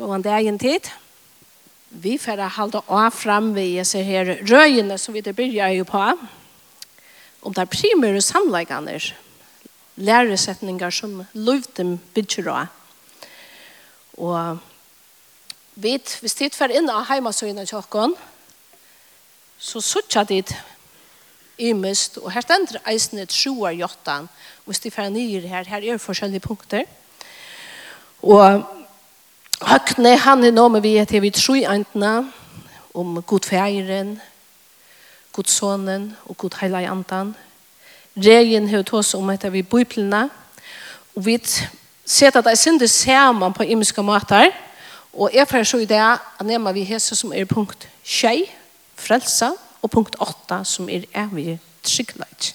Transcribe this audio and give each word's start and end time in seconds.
Gåan 0.00 0.22
dagen 0.22 0.56
tid. 0.58 0.86
Vi 1.88 2.14
får 2.18 2.40
halda 2.56 2.80
av 2.88 3.10
fram 3.12 3.50
vi 3.52 3.82
ser 3.84 4.06
her 4.08 4.30
røyene 4.48 4.96
som 4.98 5.12
vi 5.12 5.20
begynner 5.20 5.74
jo 5.74 5.84
på. 5.84 6.00
Om 7.44 7.52
det 7.52 7.60
er 7.60 7.68
primære 7.74 8.22
samleggene, 8.24 8.94
læresetninger 10.00 10.90
som 10.90 11.20
løvden 11.34 11.98
bygger 12.14 12.48
av. 12.48 12.72
Og 14.16 14.64
vi, 15.74 15.98
hvis 15.98 16.38
dit 16.40 16.56
får 16.56 16.78
inn 16.80 16.88
av 16.88 17.04
heimasøyene 17.12 17.68
tjokken, 17.68 18.16
så 19.60 19.84
sørger 19.84 20.32
dit 20.32 20.56
imest, 21.60 22.16
og 22.24 22.32
her 22.32 22.48
stender 22.48 22.80
eisene 22.88 23.28
troer 23.28 23.76
jottan, 23.76 24.32
hvis 24.64 24.80
de 24.80 24.96
får 24.96 25.12
nye 25.12 25.44
her, 25.44 25.68
her 25.68 25.84
er 25.84 26.00
forskjellige 26.00 26.48
punkter. 26.48 26.88
Og 28.24 28.79
Høgne, 29.60 30.14
han 30.16 30.44
er 30.44 30.54
nå 30.56 30.62
med 30.72 30.80
vi 30.80 30.94
til 31.04 31.20
vi 31.20 31.30
tror 31.36 31.66
antene 31.68 32.30
om 32.96 33.18
god 33.20 33.44
feiren, 33.44 34.14
god 35.36 35.50
sonen 35.52 36.06
og 36.24 36.38
god 36.40 36.56
heilig 36.62 36.88
antan. 36.88 37.34
Regen 38.16 38.70
har 38.72 38.86
tås 38.88 39.12
om 39.14 39.28
etter 39.30 39.52
vi 39.52 39.60
biblene, 39.62 40.30
og 41.12 41.26
vi 41.26 41.36
ser 41.44 42.32
at 42.32 42.40
det 42.40 42.54
er 42.54 42.62
sinde 42.62 42.88
sammen 42.88 43.52
på 43.52 43.68
imiske 43.68 44.02
måter, 44.02 44.48
og 45.12 45.28
jeg 45.34 45.48
får 45.48 45.68
så 45.68 45.84
i 45.84 45.84
det 45.84 46.00
at 46.00 46.46
nema 46.46 46.72
vi 46.72 46.88
hese 46.88 47.14
som 47.14 47.32
er 47.36 47.44
punkt 47.44 47.88
6, 48.02 48.48
frelsa, 48.96 49.52
og 49.82 49.90
punkt 49.90 50.16
8 50.20 50.64
som 50.64 50.88
er 50.88 51.04
evig 51.12 51.58
tryggleik. 51.84 52.54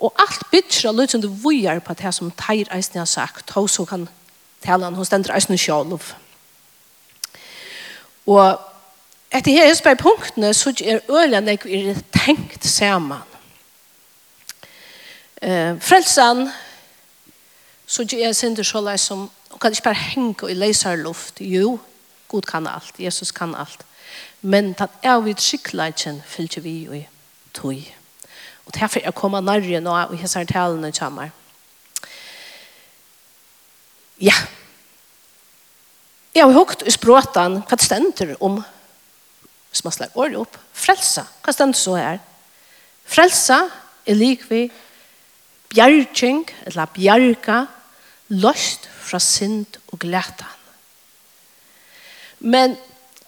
Og 0.00 0.14
alt 0.18 0.42
bytter 0.50 0.88
av 0.88 0.96
løsende 0.98 1.30
vujer 1.30 1.78
på 1.78 1.94
det 1.94 2.14
som 2.14 2.32
Teir 2.34 2.66
Eisne 2.74 3.04
har 3.04 3.06
sagt, 3.06 3.50
hos 3.54 3.76
hun 3.76 3.86
kan 3.86 4.08
talan 4.64 4.94
hos 4.94 5.08
den 5.08 5.22
dreisen 5.22 5.58
sjálv. 5.58 6.12
Og 8.26 8.60
etter 9.32 9.52
her 9.52 9.70
isbær 9.70 9.94
punktene 9.94 10.54
så 10.54 10.72
er 10.84 11.00
ølen 11.08 11.48
jeg 11.48 11.60
er 11.66 12.00
tenkt 12.12 12.66
saman. 12.66 13.26
Eh, 15.42 15.80
frelsan 15.80 16.48
så 17.86 18.04
er 18.12 18.32
sindur 18.32 18.62
så 18.62 18.80
leis 18.80 19.00
som 19.00 19.30
og 19.50 19.60
kan 19.60 19.72
ikke 19.72 19.82
bare 19.82 19.94
henge 19.94 20.50
i 20.50 20.54
leisar 20.54 20.96
luft. 20.96 21.40
Jo, 21.40 21.78
Gud 22.28 22.42
kan 22.42 22.66
alt, 22.66 22.94
Jesus 22.98 23.30
kan 23.30 23.54
alt. 23.54 23.84
Men 24.42 24.72
den 24.72 24.88
er 25.02 25.20
vi 25.20 25.34
tryggleitjen 25.34 26.22
fyllt 26.26 26.64
vi 26.64 26.84
jo 26.84 26.92
i 26.92 27.06
tog. 27.54 27.82
Og 28.66 28.74
derfor 28.74 28.98
er 29.00 29.04
jeg 29.04 29.14
kommer 29.14 29.40
nærre 29.40 29.80
nå 29.80 29.90
og 29.90 30.16
hessar 30.18 30.44
talene 30.44 30.92
kommer. 30.92 31.28
Ja. 34.20 34.34
Jeg 36.34 36.44
har 36.44 36.52
hørt 36.52 36.84
i 36.86 36.92
språten 36.92 37.62
hva 37.64 37.76
det 37.76 37.86
stender 37.86 38.36
om 38.44 38.60
hvis 39.70 39.84
man 39.86 39.94
slår 39.94 40.16
året 40.18 40.38
opp. 40.40 40.56
Frelsa. 40.74 41.24
Hva 41.44 41.54
stender 41.54 41.78
så 41.78 41.96
her? 41.96 42.20
Frelsa 43.06 43.62
er 44.06 44.18
lik 44.18 44.44
vi 44.50 44.64
bjergjeng, 45.70 46.42
eller 46.66 46.90
bjerga, 46.90 47.60
løst 48.34 48.88
fra 49.06 49.20
synd 49.22 49.78
og 49.92 50.02
glætan. 50.02 50.58
Men 52.40 52.74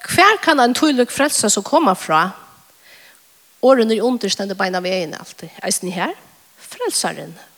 hver 0.02 0.40
kan 0.42 0.60
en 0.60 0.74
tydelig 0.74 1.10
frelsa 1.14 1.50
som 1.52 1.62
kommer 1.66 1.94
fra? 1.94 2.24
Årene 3.62 4.00
understender 4.02 4.58
beina 4.58 4.82
veien 4.82 5.14
alltid. 5.14 5.52
Eisen 5.62 5.92
her, 5.94 6.14
frelsaren. 6.58 7.36
Frelsaren 7.36 7.51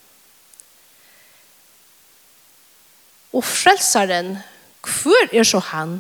og 3.34 3.42
frelsaren, 3.44 4.36
hvor 4.84 5.28
er 5.32 5.46
så 5.46 5.58
han? 5.72 5.98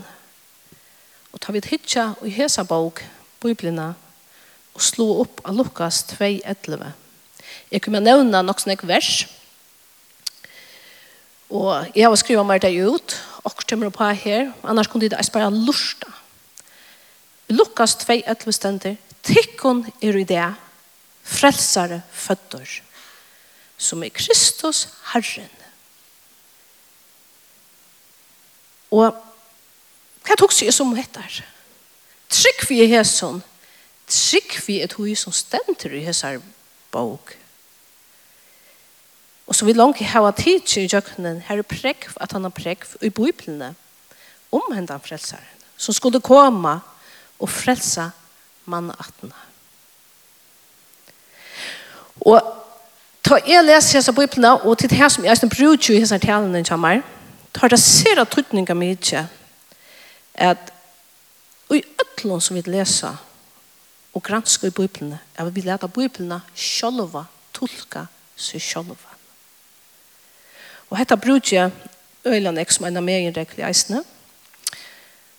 Og 1.34 1.40
ta 1.42 1.52
et 1.58 1.66
hitja 1.66 2.12
og 2.20 2.30
hesa 2.30 2.62
bok, 2.62 3.02
biblina, 3.42 3.94
og 4.74 4.82
slå 4.82 5.06
opp 5.24 5.42
av 5.44 5.56
Lukas 5.58 6.04
2.11. 6.12 6.92
Jeg 7.72 7.82
kunne 7.82 8.02
nevne 8.04 8.42
nok 8.46 8.62
sånne 8.62 8.78
vers, 8.86 9.24
og 11.54 11.90
jeg 11.94 12.06
har 12.06 12.18
skrivet 12.18 12.46
meg 12.46 12.62
det 12.62 12.72
ut, 12.82 13.16
og 13.44 13.66
kommer 13.68 13.90
på 13.92 14.06
her, 14.24 14.52
annars 14.62 14.88
kunne 14.88 15.08
det 15.10 15.18
bare 15.32 15.50
lusta. 15.52 16.08
Lukas 17.50 17.96
2.11 18.06 18.54
stender, 18.56 18.96
Tikkun 19.24 19.84
er 20.02 20.16
i 20.20 20.24
det, 20.28 20.46
frelsare 21.24 22.02
føtter, 22.12 22.80
som 23.78 24.02
er 24.04 24.14
Kristus 24.14 24.86
Herren. 25.12 25.63
Og 28.94 29.10
hva 30.24 30.36
tok 30.38 30.54
seg 30.54 30.70
som 30.72 30.94
hettar? 30.96 31.42
Trygg 32.30 32.66
vi 32.70 32.82
er 32.84 32.92
hæsson. 32.98 33.42
Trygg 34.08 34.58
vi 34.66 34.80
er 34.84 34.90
tog 34.92 35.10
som 35.18 35.34
stenter 35.34 35.92
i 35.96 36.04
hæsar 36.04 36.38
bok. 36.94 37.34
Og 39.46 39.54
så 39.54 39.64
vil 39.64 39.76
langt 39.76 40.00
hava 40.00 40.30
tid 40.32 40.60
til 40.66 40.88
jøkkenen, 40.88 41.42
her 41.44 41.60
er 41.60 41.68
prekv 41.68 42.16
at 42.16 42.32
han 42.32 42.46
har 42.46 42.54
prekv 42.54 42.96
i 43.04 43.10
biblene 43.12 43.74
om 44.52 44.72
hendan 44.72 45.02
frelsaren, 45.04 45.64
som 45.76 45.94
skulle 45.94 46.22
komme 46.24 46.78
og 47.38 47.50
frelsa 47.50 48.08
mannattene. 48.64 49.36
Og 52.24 52.40
ta 53.24 53.40
jeg 53.44 53.66
leser 53.66 53.98
hæsar 53.98 54.16
biblene, 54.16 54.54
og 54.62 54.78
til 54.78 54.90
det 54.90 54.98
her 54.98 55.12
som 55.12 55.24
jeg 55.24 55.50
brukar 55.50 55.92
i 55.92 56.00
hæsar 56.00 56.22
talene 56.22 56.64
kommer, 56.64 57.02
tar 57.54 57.70
det 57.70 57.80
sera 57.80 58.24
tryggninga 58.24 58.74
med 58.74 58.96
ikke 58.98 59.26
at 60.34 60.72
i 61.70 61.82
øtlån 62.02 62.40
som 62.40 62.56
vi 62.56 62.62
leser 62.66 63.16
og 64.14 64.22
gransker 64.22 64.68
i 64.68 64.74
Bibelene 64.74 65.18
er 65.34 65.50
vi 65.50 65.62
leta 65.64 65.86
Bibelene 65.86 66.40
sjolva 66.54 67.24
tolka 67.54 68.06
seg 68.36 68.62
sjolva 68.62 69.14
og 70.90 70.98
hetta 70.98 71.16
brukje 71.16 71.70
øyland 72.26 72.58
ek 72.58 72.74
som 72.74 72.86
er 72.86 72.98
av 72.98 73.06
meg 73.06 73.30
rekli 73.36 73.64
eisne 73.66 74.02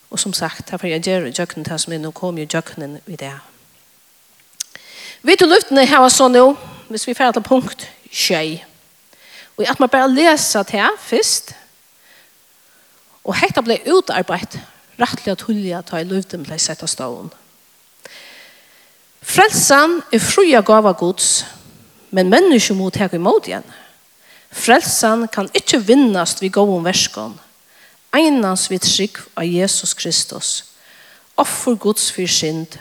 og 0.09 0.19
som 0.19 0.33
sagt 0.33 0.71
her 0.71 0.79
får 0.79 0.93
jeg 0.95 1.03
gjør 1.07 1.27
jøkken 1.31 1.67
til 1.67 1.79
som 1.79 1.93
er 1.93 2.01
nå 2.03 2.13
kom 2.15 2.39
jo 2.39 2.47
jøkken 2.47 2.99
i 3.05 3.19
det 3.19 3.33
vi 5.25 5.35
til 5.35 5.51
luftene 5.51 5.85
her 5.87 6.03
var 6.03 6.13
sånn 6.13 6.35
nå 6.37 6.47
hvis 6.87 7.07
vi 7.07 7.17
færre 7.17 7.35
til 7.35 7.47
punkt 7.47 7.87
tjei 8.11 8.63
og 9.55 9.67
at 9.67 9.79
man 9.79 9.91
bare 9.91 10.11
leser 10.11 10.63
til 10.63 10.83
her 10.83 10.99
først 10.99 11.55
Og 13.25 13.35
hetta 13.39 13.63
blei 13.65 13.81
utarbeidt 13.89 14.59
rettelig 14.99 15.33
at 15.33 15.45
hulja 15.47 15.81
ta 15.83 15.99
i 15.99 16.07
luften 16.07 16.45
blei 16.45 16.59
sett 16.61 16.83
av 16.85 16.91
stålen. 16.91 17.31
Frelsan 19.25 19.99
er 20.13 20.21
fruja 20.21 20.61
gava 20.61 20.93
gods, 20.93 21.43
men 22.13 22.29
menneske 22.29 22.75
må 22.77 22.91
i 22.93 23.15
imot 23.15 23.47
igjen. 23.47 23.65
Frelsan 24.51 25.27
kan 25.27 25.49
ikkje 25.53 25.81
vinnast 25.87 26.41
vi 26.41 26.49
gåum 26.49 26.85
verskon, 26.85 27.33
einans 28.13 28.69
vi 28.71 28.79
trygg 28.79 29.17
av 29.35 29.43
Jesus 29.43 29.93
Kristus, 29.93 30.63
offer 31.35 31.75
gods 31.75 32.11
for 32.11 32.27
synd, 32.27 32.77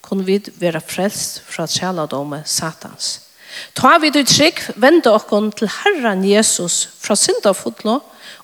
kun 0.00 0.24
vi 0.24 0.38
vera 0.60 0.80
frelst 0.80 1.42
fra 1.44 1.66
tjaladomme 1.66 2.42
satans. 2.46 3.20
Ta 3.74 3.98
vi 3.98 4.10
du 4.10 4.22
trygg, 4.24 4.62
vende 4.76 5.12
okkon 5.12 5.50
til 5.52 5.68
Herren 5.68 6.24
Jesus 6.24 6.88
fra 7.00 7.16
synd 7.16 7.44
av 7.46 7.58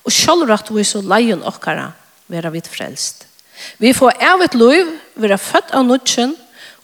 og 0.04 0.12
sjálvrat 0.12 0.70
vi 0.72 0.84
så 0.86 1.02
leien 1.04 1.42
okkara 1.46 1.90
vera 2.30 2.52
vidt 2.52 2.68
frelst. 2.70 3.26
Vi 3.78 3.92
får 3.92 4.16
av 4.24 4.42
et 4.44 4.54
liv, 4.56 4.88
vera 5.20 5.36
født 5.36 5.74
av 5.76 5.84
nudgen, 5.84 6.36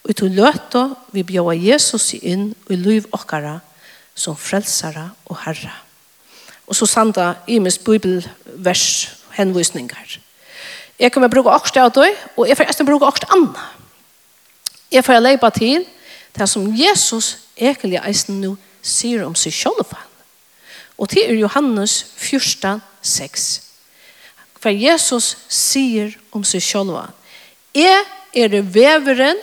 og 0.06 0.14
til 0.14 0.34
løta 0.36 0.90
vi 1.14 1.24
bjóa 1.26 1.56
Jesus 1.56 2.12
inn 2.20 2.52
i 2.70 2.76
liv 2.78 3.08
okkara 3.16 3.58
som 4.14 4.36
frelsara 4.38 5.08
og 5.26 5.40
herra. 5.44 5.72
Og 6.66 6.76
så 6.76 6.86
sanda 6.86 7.34
imes 7.46 7.78
bibelvers 7.78 9.08
henvisningar. 9.36 10.18
Jeg 10.98 11.12
kommer 11.12 11.28
bruke 11.28 11.52
okst 11.52 11.76
av 11.76 11.92
døy, 11.94 12.12
og 12.36 12.48
jeg 12.48 12.56
får 12.56 12.70
eisen 12.70 12.88
bruka 12.88 13.08
okst 13.10 13.26
anna. 13.34 13.66
Jeg 14.92 15.04
får 15.04 15.20
leipa 15.20 15.50
til 15.50 15.84
det 16.36 16.48
som 16.48 16.68
Jesus 16.76 17.36
egentlig 17.56 18.00
eisen 18.00 18.40
nu 18.40 18.54
sier 18.82 19.24
om 19.26 19.34
seg 19.34 19.54
sjálfan. 19.54 20.02
Og 20.96 21.10
til 21.12 21.26
er 21.26 21.36
Johannes 21.36 21.98
14, 22.16 22.80
6. 23.06 23.46
For 24.60 24.74
Jesus 24.74 25.36
sier 25.52 26.14
om 26.34 26.44
seg 26.44 26.64
selv, 26.64 26.96
«Jeg 27.76 28.04
er 28.34 28.60
veveren, 28.62 29.38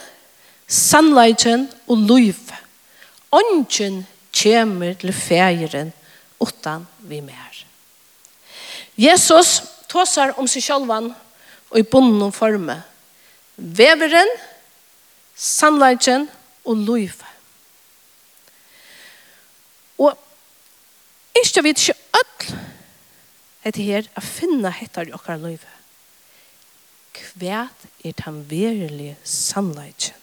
sannleiten 0.68 1.68
og 1.88 2.08
liv. 2.10 2.40
Ånden 3.32 4.06
kommer 4.34 4.94
til 5.00 5.14
fægeren 5.14 5.94
utan 6.42 6.88
vi 7.00 7.22
mer.» 7.22 7.64
Jesus 8.98 9.62
tåser 9.90 10.34
om 10.38 10.48
seg 10.48 10.66
selv 10.66 10.92
og 10.94 11.78
i 11.80 11.84
bonden 11.84 12.34
forme. 12.34 12.82
Veveren, 13.56 14.30
sannleiten 15.36 16.28
og 16.66 16.78
liv. 16.78 17.24
Og 19.98 20.18
ikke 21.42 21.64
vet 21.64 21.82
ikke 21.82 22.00
alt 22.20 22.54
hette 23.64 23.86
her, 23.86 24.10
å 24.18 24.24
finne 24.24 24.72
hettar 24.76 25.10
i 25.10 25.16
okkar 25.16 25.40
løyve. 25.42 25.72
Kvæt 27.14 27.88
er 28.04 28.16
den 28.20 28.42
verilig 28.50 29.14
sannleitjen. 29.28 30.20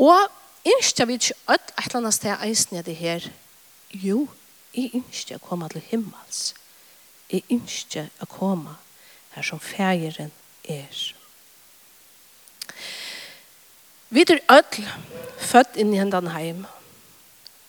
Og 0.00 0.30
innskja 0.64 1.04
vi 1.04 1.18
ikke 1.18 1.36
ødt 1.52 1.72
et 1.74 1.86
eller 1.86 1.98
annet 1.98 2.16
sted 2.16 2.44
eisen 2.46 2.78
i 2.78 2.84
det 2.86 2.96
her. 2.96 3.26
Jo, 3.92 4.28
jeg 4.72 4.94
innskja 4.96 5.36
å 5.36 5.44
komme 5.44 5.68
til 5.68 5.84
himmels. 5.90 6.54
Jeg 7.28 7.44
innskja 7.52 8.06
å 8.22 8.28
komme 8.30 8.78
her 9.34 9.44
som 9.46 9.60
fægeren 9.60 10.32
er. 10.64 11.02
Vi 14.10 14.24
er 14.24 14.40
ødel 14.50 14.88
født 15.38 15.76
inn 15.78 15.92
i 15.94 16.00
hendene 16.00 16.32
heim. 16.34 16.64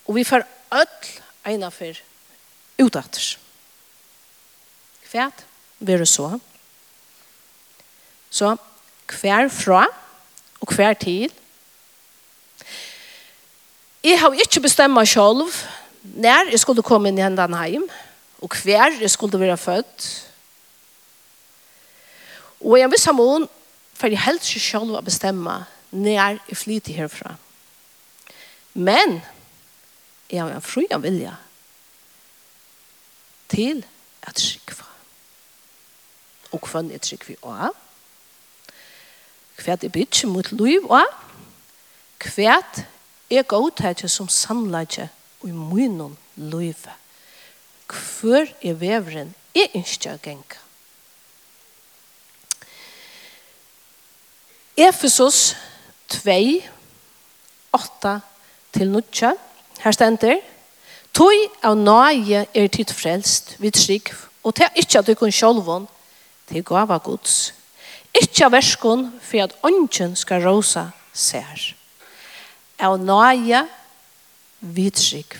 Og 0.06 0.16
vi 0.16 0.24
får 0.26 0.46
ødel 0.72 1.12
ene 1.52 1.70
for 1.74 2.00
utatter. 2.82 3.36
Kvært 5.08 5.44
verður 5.82 6.08
så. 6.08 6.28
Så 8.32 8.54
kvær 9.10 9.50
fra 9.52 9.84
og 10.62 10.70
kvær 10.70 10.96
til. 10.98 11.32
Jeg 14.02 14.18
har 14.18 14.34
ikke 14.44 14.64
bestemt 14.64 14.94
meg 14.94 15.08
selv 15.10 15.46
når 16.02 16.50
jeg 16.50 16.62
skulle 16.62 16.82
komme 16.82 17.10
inn 17.10 17.20
i 17.20 17.22
hendene 17.22 17.60
hjem, 17.70 17.84
og 18.42 18.56
hver 18.64 18.96
jeg 18.98 19.10
skulle 19.10 19.38
være 19.38 19.56
født. 19.60 20.06
Og 22.62 22.78
jeg 22.78 22.90
visste 22.90 23.14
mån, 23.14 23.46
for 23.94 24.10
jeg 24.10 24.22
helst 24.24 24.50
ikke 24.50 24.64
selv 24.64 24.98
å 24.98 25.04
bestemme 25.04 25.60
når 25.92 26.40
jeg 26.48 26.58
flyter 26.58 26.98
herfra. 26.98 27.36
Men 28.74 29.20
jeg 30.30 30.40
har 30.40 30.54
en 30.54 30.64
fri 30.64 30.88
vilje 31.04 31.34
til 33.52 33.84
at 34.26 34.40
skikva. 34.40 34.88
Og 36.52 36.68
hva 36.68 36.82
er 36.88 37.04
skikva 37.04 37.36
av? 37.68 37.76
Hva 39.62 39.76
er 39.76 39.92
bytje 39.92 40.30
mot 40.30 40.48
liv 40.56 40.88
av? 40.90 41.12
Hva 42.22 42.58
er 43.30 43.46
godtetje 43.48 44.08
som 44.10 44.28
sannleggje 44.28 45.08
og 45.42 45.48
i 45.48 45.54
munnen 45.56 46.16
livet? 46.36 46.98
Hvor 47.92 48.48
er 48.62 48.76
veveren 48.80 49.34
er 49.54 49.74
ikke 49.76 50.14
å 50.14 50.20
genka? 50.22 50.60
Efesos 54.76 55.52
2, 56.08 56.62
8 57.76 58.12
til 58.72 58.88
9. 58.88 59.32
Her 59.82 59.92
stender, 59.92 60.40
Tøy 61.12 61.48
av 61.60 61.76
nøye 61.76 62.46
er 62.56 62.68
tid 62.72 62.92
frelst 62.96 63.56
vi 63.60 63.68
trygg, 63.74 64.14
og 64.42 64.54
til 64.56 64.80
ikke 64.80 65.02
at 65.02 65.08
du 65.08 65.12
kun 65.16 65.34
sjolvån 65.34 65.84
til 66.48 66.64
gava 66.64 66.96
gods. 67.04 67.52
Ikke 68.16 68.46
av 68.46 68.54
verskon 68.54 69.10
for 69.20 69.44
at 69.44 69.56
ånden 69.64 70.16
skal 70.16 70.44
råse 70.46 70.86
sær. 71.12 71.66
Av 72.80 72.96
nøye 72.96 73.60
vid 74.60 74.96
trygg. 74.96 75.36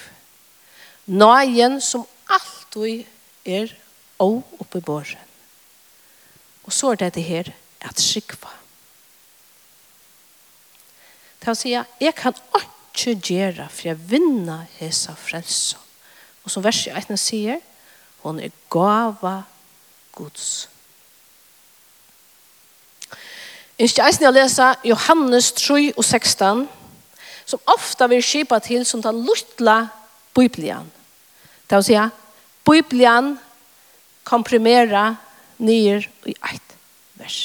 Nøyen 1.08 1.80
som 1.80 2.04
alltid 2.28 3.08
er 3.48 3.72
og 4.20 4.44
oppe 4.60 4.78
i 4.78 4.84
båren. 4.84 5.24
Og 6.69 6.72
så 6.72 6.92
er 6.92 7.00
det 7.00 7.14
det 7.16 7.24
her 7.26 7.48
at 7.80 7.96
trygg 7.96 8.36
var. 8.44 8.60
Det 11.40 11.48
vil 11.48 11.58
si 11.58 11.72
at 11.74 11.98
jeg 12.00 12.14
kan 12.14 12.36
ånden 12.52 12.81
ikke 12.93 13.15
gjøre 13.25 13.69
for 13.71 13.89
jeg 13.89 14.11
vinner 14.11 14.67
hese 14.79 15.15
frelse. 15.17 15.79
Og 16.44 16.50
som 16.50 16.65
verset 16.65 16.94
18 16.94 17.17
sier, 17.21 17.61
hun 18.23 18.41
er 18.41 18.53
gava 18.71 19.43
Guds. 20.15 20.69
Jeg 23.79 23.91
skal 23.91 24.11
eisen 24.11 24.29
å 24.29 24.35
lese 24.35 24.69
Johannes 24.87 25.50
3 25.59 25.93
og 25.97 26.05
16, 26.05 26.67
som 27.47 27.62
ofta 27.73 28.06
vil 28.11 28.23
skipa 28.23 28.61
til 28.62 28.85
som 28.87 29.03
den 29.03 29.25
luttla 29.27 29.89
Biblian. 30.37 30.91
Det 31.67 31.81
vil 31.81 31.89
si, 31.89 31.99
Biblian 32.69 33.35
komprimera 34.29 35.17
nyer 35.59 36.06
i 36.29 36.35
eit 36.50 36.77
vers. 37.19 37.41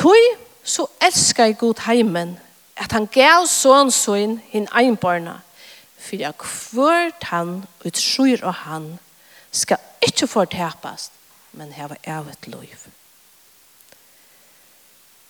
Tøy 0.00 0.22
så 0.64 0.86
elskar 1.02 1.50
jeg 1.50 1.60
god 1.60 1.84
heimen 1.86 2.38
at 2.80 2.92
han 2.92 3.06
gav 3.12 3.46
sån 3.46 3.90
sån 3.92 4.40
hin 4.50 4.68
einbarna 4.72 5.40
for 6.00 6.16
jeg 6.16 6.38
kvart 6.40 7.24
han 7.28 7.64
ut 7.84 7.98
skyr 7.98 8.44
han 8.64 8.98
ska 9.52 9.76
ikke 10.00 10.26
förtäpast 10.26 11.12
men 11.52 11.72
heva 11.72 11.96
evigt 12.02 12.46
liv. 12.46 12.86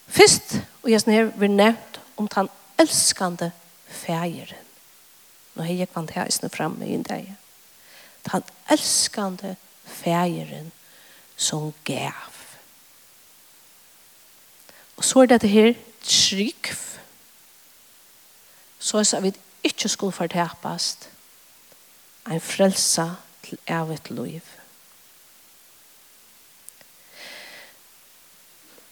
Fyrst 0.09 0.59
og 0.83 0.91
jeg 0.91 1.01
snir 1.01 1.31
vi 1.39 1.49
nevnt 1.49 2.01
om 2.17 2.29
den 2.29 2.51
elskande 2.79 3.51
fægeren. 3.89 4.67
Nå 5.55 5.63
har 5.63 5.75
jeg 5.75 5.91
kvant 5.93 6.11
her 6.15 6.29
isne 6.29 6.51
framme 6.51 6.87
i 6.87 6.95
en 6.95 7.03
dag. 7.03 7.37
Den 8.31 8.45
elskande 8.71 9.57
fægeren 9.85 10.73
som 11.37 11.73
gav. 11.85 12.37
Og 14.97 15.05
så 15.05 15.23
er 15.23 15.27
dette 15.27 15.49
her 15.49 15.73
trygg 16.05 16.75
så 18.81 19.05
er 19.17 19.21
vi 19.21 19.33
ikke 19.65 19.89
skulle 19.89 20.13
fortapast 20.13 21.09
en 22.31 22.41
frelsa 22.41 23.07
til 23.45 23.59
evigt 23.69 24.11
liv. 24.11 24.41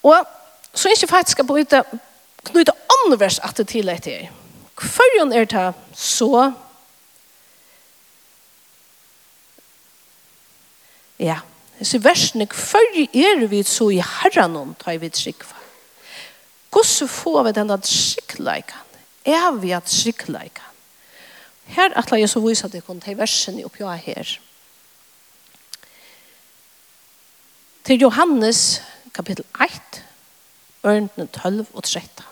Og 0.03 0.25
så 0.73 0.89
er 0.89 0.95
ikke 0.95 1.11
faktisk 1.11 1.41
å 1.41 1.47
bryte 1.49 1.83
knyte 2.47 2.75
andre 2.99 3.19
vers 3.19 3.39
at 3.43 3.57
det 3.57 3.67
til 3.73 3.89
etter. 3.91 4.29
Hvorfor 4.79 5.33
er 5.33 5.45
det 5.45 5.69
så 5.97 6.51
Ja, 11.19 11.41
disse 11.79 11.99
versene, 12.03 12.45
hvorfor 12.47 12.79
er 12.95 13.47
vi 13.51 13.63
så 13.67 13.89
i 13.91 13.99
herren 13.99 14.55
om 14.55 14.75
tar 14.79 15.01
vi 15.01 15.09
trikva? 15.09 15.57
Hvordan 16.71 17.07
får 17.11 17.43
vi 17.43 17.51
denne 17.57 17.77
trikkleikene? 17.83 18.88
evige 19.25 19.81
tryggleika. 19.85 20.65
Her 21.69 21.93
atla 21.97 22.17
jeg 22.19 22.29
så 22.29 22.41
viser 22.41 22.65
at 22.65 22.73
jeg 22.73 22.83
kunne 22.83 23.01
ta 23.01 23.13
versene 23.13 23.65
oppi 23.65 23.83
her. 23.83 24.39
Til 27.83 28.01
Johannes 28.01 28.81
kapittel 29.13 29.45
1, 29.61 30.03
ørnene 30.85 31.27
12 31.27 31.67
og 31.73 31.83
13. 31.83 32.23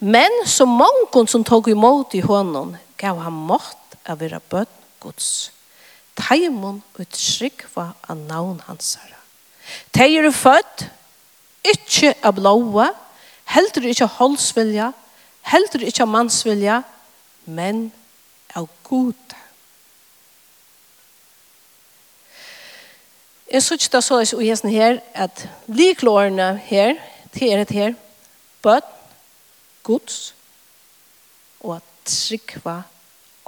Men 0.00 0.30
så 0.46 0.64
mange 0.64 1.28
som 1.28 1.44
tog 1.44 1.68
imot 1.68 2.14
i 2.14 2.20
hånden, 2.20 2.76
gav 2.96 3.18
han 3.22 3.32
mått 3.32 3.98
av 4.06 4.20
være 4.20 4.40
bøtt 4.40 4.74
gods. 5.00 5.50
Teimon 6.18 6.82
og 6.98 7.06
var 7.74 7.94
av 8.08 8.16
navn 8.16 8.62
hans 8.66 8.96
herre. 8.98 9.18
Teir 9.94 10.26
er 10.26 10.34
født, 10.34 10.86
ikke 11.64 12.14
av 12.22 12.34
blåa, 12.38 12.88
heldur 13.52 13.86
ikke 13.86 14.06
av 14.06 14.16
holdsvilja, 14.18 14.92
heldur 15.48 15.84
ikkje 15.86 16.04
av 16.04 16.12
mansvilja, 16.12 16.82
men 17.48 17.88
av 18.56 18.68
god. 18.88 19.36
Jeg 23.48 23.62
synes 23.64 23.86
ikke 23.86 23.96
det 23.96 24.04
så 24.04 24.20
i 24.36 24.48
hesten 24.50 24.70
her, 24.70 25.00
at 25.14 25.46
liklårene 25.72 26.50
her, 26.68 26.98
til 27.32 27.52
er 27.52 27.62
et 27.62 27.72
her, 27.72 27.94
bøtt, 28.62 28.88
gods, 29.82 30.34
og 31.60 31.78
at 31.78 31.86
trykva 32.08 32.82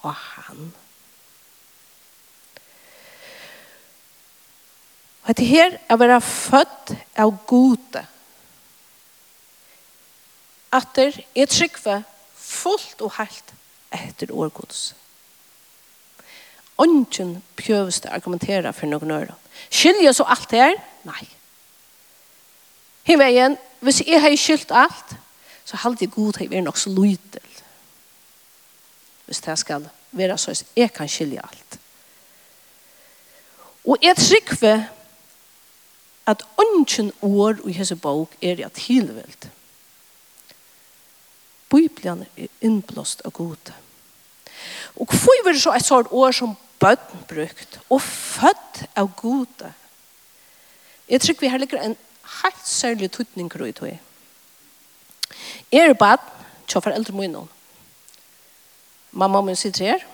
av 0.00 0.14
han. 0.16 0.70
Og 5.20 5.30
at 5.34 5.44
her 5.44 5.76
er 5.88 6.00
være 6.00 6.20
født 6.24 6.94
av 7.20 7.34
gode, 7.46 8.06
atter 10.72 11.16
er 11.34 11.50
tryggve 11.50 12.02
fullt 12.36 13.02
og 13.04 13.14
heilt 13.18 13.54
etter 13.94 14.32
årgods. 14.32 14.94
Ongen 16.80 17.42
pjøves 17.56 18.00
det 18.00 18.12
argumentera 18.14 18.72
for 18.72 18.88
noen 18.88 19.12
øre. 19.12 19.34
Skiljer 19.68 20.14
så 20.16 20.24
alt 20.30 20.48
det 20.50 20.62
er? 20.70 20.78
Nei. 21.04 21.26
Himmeien, 23.04 23.58
hvis 23.80 24.00
jeg 24.06 24.20
har 24.22 24.36
skilt 24.36 24.72
alt, 24.72 25.16
så 25.64 25.76
halte 25.82 26.06
jeg 26.06 26.14
god 26.14 26.38
til 26.38 26.48
å 26.48 26.54
være 26.54 26.64
nok 26.64 26.78
så 26.80 26.92
lydel. 26.94 27.58
Hvis 29.26 29.42
det 29.44 29.58
skal 29.60 29.84
være 30.16 30.38
så, 30.38 30.54
jeg 30.76 30.92
kan 30.94 31.08
skilje 31.08 31.42
alt. 31.44 31.78
Og 33.84 34.00
jeg 34.02 34.16
trykker 34.16 34.82
at 36.30 36.42
ungen 36.58 37.12
år 37.22 37.60
i 37.68 37.72
hese 37.72 37.96
bok 37.96 38.34
er 38.42 38.60
jeg 38.62 38.72
tilvilt. 38.72 39.48
Bibelen 41.70 42.26
er 42.36 42.50
innblåst 42.60 43.22
av 43.24 43.32
god. 43.32 43.72
Og 44.96 45.06
hvorfor 45.06 45.48
er 45.48 45.52
det 45.52 45.62
så 45.62 45.72
et 45.76 45.86
sånt 45.86 46.10
år 46.10 46.34
som 46.34 46.56
bøtten 46.80 47.22
brukt, 47.28 47.78
og 47.88 48.02
født 48.02 48.82
av 48.96 49.10
gode? 49.16 49.72
Jeg 51.08 51.20
tror 51.20 51.40
vi 51.40 51.50
har 51.52 51.58
ligger 51.58 51.82
en 51.82 51.96
helt 52.42 52.66
særlig 52.66 53.10
tutning 53.10 53.50
i 53.66 53.72
tog. 53.72 53.98
Jeg 55.72 55.88
er 55.88 55.94
bad, 55.94 56.18
til 56.66 56.80
foreldre 56.80 57.12
må 57.12 57.22
innom. 57.22 57.48
Mamma 59.12 59.40
min 59.40 59.56
sitter 59.56 59.84
her, 59.84 60.04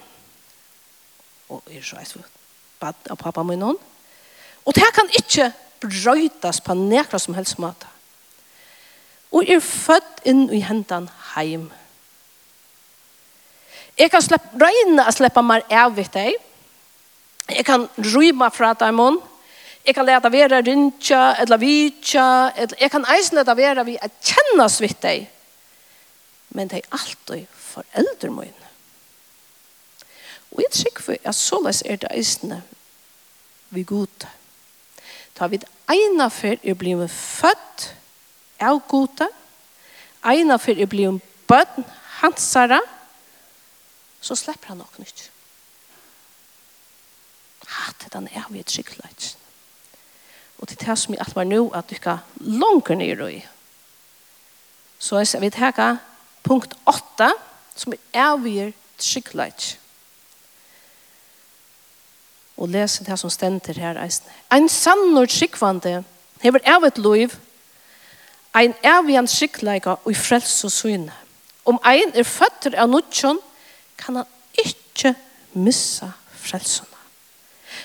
og 1.48 1.62
jeg 1.68 1.78
er 1.78 1.82
så 1.82 1.96
et 2.00 2.32
bad 2.80 2.94
av 3.10 3.16
pappa 3.16 3.42
må 3.42 3.52
innom. 3.52 3.76
Og 4.64 4.74
det 4.74 4.88
kan 4.94 5.08
ikke 5.18 5.52
brøytas 5.80 6.60
på 6.60 6.74
nekra 6.74 7.18
som 7.18 7.34
helst 7.34 7.58
måte 7.58 7.86
og 9.32 9.50
er 9.50 9.60
født 9.60 10.22
inn 10.28 10.46
i 10.54 10.60
hendene 10.64 11.10
heim. 11.34 11.70
Jeg 13.96 14.10
kan 14.12 14.22
slippe 14.22 14.60
røyne 14.60 15.06
å 15.08 15.14
slippe 15.14 15.42
meg 15.44 15.64
av 15.72 15.94
ved 15.96 16.10
deg. 16.12 16.36
Jeg 17.48 17.64
kan 17.64 17.86
rymme 18.12 18.50
fra 18.52 18.74
deg 18.76 18.92
mån. 18.94 19.16
Jeg 19.86 19.94
kan 19.94 20.06
lete 20.06 20.32
være 20.32 20.60
rynkja, 20.66 21.36
eller 21.40 21.60
vitja. 21.62 22.52
eller 22.56 22.76
Jeg 22.80 22.90
kan 22.90 23.06
eisen 23.14 23.38
lete 23.38 23.56
være 23.56 23.84
vi 23.86 23.96
er 23.96 24.12
kjennes 24.20 24.80
ved 24.82 24.96
deg. 25.02 25.26
Men 26.50 26.68
det 26.68 26.82
er 26.82 26.98
alltid 26.98 27.46
foreldre 27.52 28.30
mine. 28.30 28.66
Og 30.52 30.62
jeg 30.64 30.72
tror 30.72 31.02
for 31.02 31.28
at 31.28 31.64
løs 31.64 31.82
er 31.84 31.96
det 32.00 32.10
eisene 32.10 32.62
vi 33.70 33.82
god. 33.82 34.26
Da 35.38 35.46
vi 35.46 35.60
ena 35.92 36.28
før 36.28 36.56
er 36.62 36.74
blivet 36.74 37.10
født, 37.10 37.92
av 38.60 38.80
gode, 38.88 39.28
eina 40.26 40.58
for 40.58 40.78
jeg 40.78 40.88
blir 40.90 41.10
en 41.10 41.22
bønn, 41.48 41.86
hansara, 42.20 42.80
så 44.20 44.34
slipper 44.34 44.72
han 44.72 44.80
nok 44.82 44.98
nytt. 44.98 45.28
Hatt 47.66 48.06
den 48.12 48.28
er 48.32 48.46
vi 48.50 48.62
et 48.62 48.72
skikkelig. 48.72 49.34
Og 50.58 50.68
til 50.68 50.80
det 50.80 50.96
som 50.98 51.14
jeg 51.14 51.20
atmer 51.20 51.46
nå, 51.46 51.68
at 51.76 51.90
du 51.90 51.98
kan 52.00 52.24
langer 52.40 52.96
ned 52.96 53.22
i. 53.28 53.40
Så 54.98 55.20
jeg 55.20 55.40
vil 55.40 55.52
ta 55.52 55.96
punkt 56.42 56.74
8, 56.86 57.32
som 57.76 57.92
er 58.14 58.36
vi 58.40 58.58
et 58.68 59.02
skikkelig. 59.02 59.76
Og 62.56 62.70
lese 62.72 63.04
det 63.04 63.18
som 63.20 63.30
stender 63.30 63.76
her. 63.76 64.00
En 64.52 64.68
sann 64.68 65.18
og 65.18 65.28
skikkvande 65.28 66.04
hever 66.40 66.64
av 66.64 66.86
et 66.88 66.98
liv 66.98 67.34
ein 68.56 68.74
ervian 68.82 69.28
skikkleika 69.28 69.98
og 70.02 70.10
i 70.12 70.16
frels 70.16 70.64
og 70.64 70.72
syne. 70.72 71.12
Om 71.66 71.78
ein 71.84 72.14
er 72.14 72.26
føtter 72.26 72.76
av 72.78 72.88
nutjon, 72.90 73.40
kan 73.98 74.20
han 74.20 74.28
ikkje 74.62 75.12
missa 75.58 76.12
frelsene. 76.40 76.92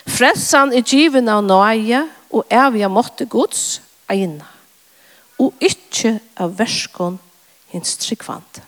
Frelsan 0.07 0.73
er 0.73 0.85
given 0.87 1.29
av 1.29 1.43
nøye 1.43 2.05
og 2.31 2.47
ervia 2.49 2.89
måtte 2.89 3.27
gods 3.29 3.81
eina, 4.11 4.47
og 5.41 5.53
ikkje 5.59 6.17
av 6.39 6.55
verskon 6.59 7.19
hins 7.73 7.97
tryggvante. 7.99 8.63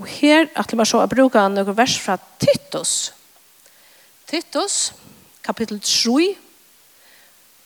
Og 0.00 0.08
her 0.08 0.48
at 0.58 0.72
vi 0.72 0.86
så 0.88 1.02
å 1.02 1.10
bruke 1.10 1.42
noen 1.52 1.76
vers 1.76 1.98
fra 2.00 2.16
Titus. 2.40 3.12
Titus, 4.26 4.78
kapittel 5.44 5.78
3, 5.84 6.32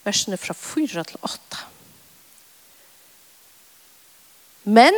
versene 0.06 0.38
fra 0.38 0.54
4 0.54 1.04
til 1.10 1.18
8. 1.26 1.64
Men 4.66 4.94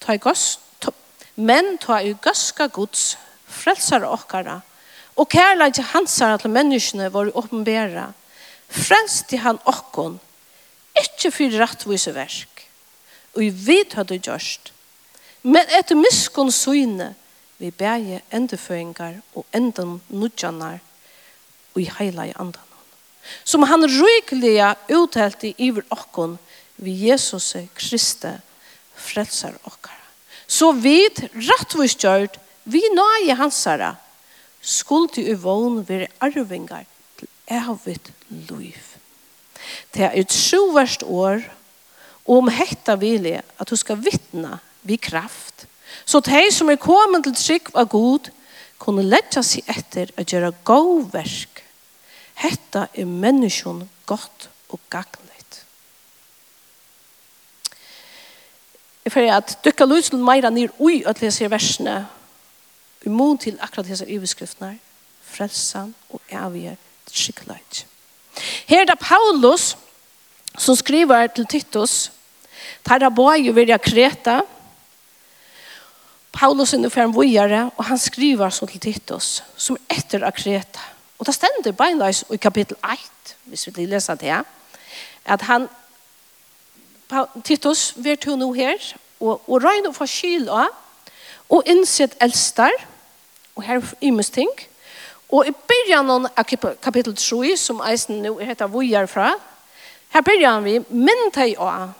ta 0.00 0.16
i 0.16 0.20
goss, 0.20 0.58
ta, 0.80 0.92
men 1.36 1.76
ta 1.80 2.00
i 2.00 2.14
gaska 2.24 2.68
gods, 2.72 3.14
frelsar 3.48 4.06
okkara, 4.08 4.60
og 5.16 5.28
kærleik 5.30 5.78
hansar 5.92 6.40
til 6.42 6.52
menneskene 6.52 7.10
våre 7.12 7.34
åpenbæra, 7.36 8.10
frelst 8.68 9.32
i 9.32 9.40
han 9.44 9.60
okkon, 9.68 10.18
ikkje 10.98 11.32
for 11.34 11.58
rettvise 11.60 12.14
verk, 12.16 12.64
og 13.34 13.44
i 13.44 13.50
vid 13.50 13.96
hadde 13.98 14.18
gjørst, 14.18 14.72
men 15.44 15.68
etter 15.76 15.98
miskon 15.98 16.52
syne 16.52 17.12
vi 17.60 17.70
bæje 17.70 18.22
endeføringar 18.32 19.20
og 19.34 19.44
enden 19.54 19.98
nudjanar, 20.08 20.80
og 21.74 21.82
i 21.82 21.90
heila 21.98 22.30
i 22.30 22.36
andan 22.38 22.73
som 23.44 23.62
han 23.62 23.86
rykliga 23.88 24.74
uthälti 24.88 25.54
iver 25.56 25.84
okkon 25.88 26.38
vi 26.76 26.90
Jesus 26.90 27.54
Kristi 27.74 28.32
frelsar 28.94 29.54
okkar. 29.62 29.98
Så 30.46 30.72
vid 30.72 31.28
rattvistgjörd, 31.32 32.38
vi 32.64 32.80
nøye 32.94 33.36
hansara, 33.36 33.94
skuld 34.60 35.18
i 35.18 35.34
vogn 35.34 35.82
vire 35.88 36.08
arvingar 36.20 36.86
til 37.18 37.28
evigt 37.48 38.10
liv. 38.28 38.80
Det 39.94 40.04
er 40.08 40.16
et 40.18 40.32
sjuverst 40.32 41.02
år, 41.02 41.44
og 42.24 42.44
om 42.44 42.48
hetta 42.52 42.96
vilje 43.00 43.42
at 43.60 43.70
du 43.70 43.76
skal 43.76 44.00
vittna 44.00 44.58
vi 44.82 44.96
kraft, 44.96 45.66
så 46.04 46.20
de 46.20 46.48
som 46.52 46.70
er 46.72 46.80
kommet 46.80 47.24
til 47.24 47.36
trygg 47.36 47.70
av 47.74 47.88
god, 47.92 48.30
kunne 48.80 49.04
letja 49.06 49.42
seg 49.44 49.68
etter 49.70 50.10
å 50.18 50.24
gjøre 50.26 50.52
god 50.66 51.12
verk 51.12 51.53
Hetta 52.34 52.86
er 52.94 53.06
menneskjon 53.08 53.84
godt 54.06 54.48
og 54.68 54.80
gagnet. 54.90 55.60
Jeg 59.04 59.12
fyrir 59.12 59.36
at 59.36 59.58
dykka 59.64 59.84
lusen 59.84 60.22
meira 60.24 60.50
nir 60.50 60.72
ui 60.80 61.02
at 61.06 61.20
lese 61.20 61.50
versene 61.50 62.06
imot 63.04 63.44
til 63.44 63.58
akkurat 63.60 63.88
disse 63.90 64.06
iverskriftene 64.08 64.78
frelsan 65.34 65.94
og 66.10 66.20
evige 66.32 66.76
tryggleit. 67.10 67.84
Her 68.66 68.80
er 68.80 68.88
det 68.88 68.98
Paulus 68.98 69.76
som 70.58 70.76
skriver 70.76 71.26
til 71.26 71.46
Titus 71.46 72.12
Tarra 72.84 73.10
boi 73.10 73.50
vilja 73.54 73.78
kreta 73.78 74.40
Paulus 76.34 76.74
er 76.74 76.82
nu 76.82 76.90
fem 76.90 77.14
vujare 77.14 77.68
og 77.76 77.84
han 77.84 77.98
skriver 77.98 78.50
så 78.50 78.66
til 78.66 78.80
Titus 78.80 79.42
som 79.56 79.78
etter 79.90 80.24
av 80.26 80.34
kreta 80.34 80.93
Og 81.24 81.26
det 81.26 81.34
stender 81.34 81.72
beinleis 81.72 82.18
i 82.32 82.36
kapittel 82.36 82.76
1, 82.84 83.36
hvis 83.48 83.68
vi 83.72 83.86
leser 83.86 84.14
det 84.14 84.28
her, 84.28 84.42
at 85.24 85.42
han, 85.42 85.68
Titus, 87.44 87.94
vi 87.96 88.10
er 88.12 88.18
to 88.20 88.34
nå 88.36 88.50
her, 88.52 88.76
og, 89.20 89.40
og 89.48 89.64
røyne 89.64 89.94
for 89.94 90.04
skyld 90.04 90.50
også, 90.52 90.68
og 91.48 91.62
innsett 91.66 92.16
eldstar, 92.20 92.76
og 93.56 93.64
her 93.64 93.80
imes 94.04 94.28
ting, 94.30 94.50
og 95.32 95.48
i 95.48 95.54
begynnelsen 95.72 96.28
av 96.36 96.76
kapittel 96.84 97.16
3, 97.16 97.56
som 97.56 97.80
eisen 97.88 98.20
nå 98.20 98.34
heter 98.44 98.68
Vujar 98.68 99.08
fra, 99.08 99.32
her 100.12 100.28
byrjan 100.28 100.68
vi, 100.68 100.76
men 100.92 101.32
teg 101.32 101.56
av, 101.56 101.96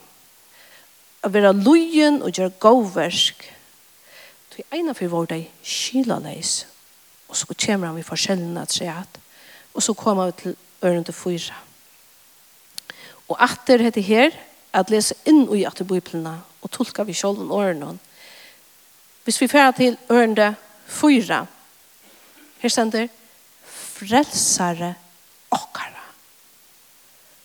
å 1.25 1.33
være 1.33 1.57
løyen 1.65 2.21
og 2.21 2.37
gjøre 2.37 2.59
gåversk, 2.61 3.49
til 4.53 4.69
ene 4.69 4.93
for 4.93 5.09
vår 5.09 5.25
var 5.25 5.33
det 5.33 5.43
skylaleis, 5.65 6.67
Og 7.35 7.39
så 7.41 7.47
kommer 7.51 7.91
han 7.91 7.97
vi 7.99 8.07
forskjellene 8.07 8.63
at 8.63 8.71
skje 8.71 8.93
at. 8.95 9.17
Og 9.75 9.83
så 9.83 9.93
kommer 9.99 10.29
vi 10.31 10.37
til 10.39 10.53
ørende 10.87 11.13
fyra. 11.13 11.57
Og 13.27 13.41
atter 13.43 13.83
heter 13.83 14.07
her, 14.07 14.37
at 14.71 14.91
lese 14.91 15.17
inn 15.27 15.49
i 15.51 15.65
at 15.67 15.83
biblene, 15.83 16.37
og 16.63 16.71
tolka 16.71 17.03
vi 17.03 17.17
sjålen 17.17 17.51
årene. 17.51 17.97
Hvis 19.27 19.41
vi 19.43 19.51
fer 19.51 19.75
til 19.75 19.99
ørende 20.13 20.53
fyra, 20.87 21.43
her 22.63 22.71
stender, 22.71 23.11
frelsare 23.67 24.95
okkara. 25.51 26.07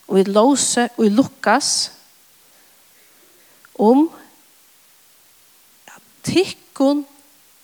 Og 0.07 0.19
vi 0.19 0.29
låse, 0.29 0.89
og 0.97 1.03
vi 1.03 1.09
lukkas, 1.09 1.91
om 3.73 4.05
at 5.89 6.01
tikkun 6.29 7.07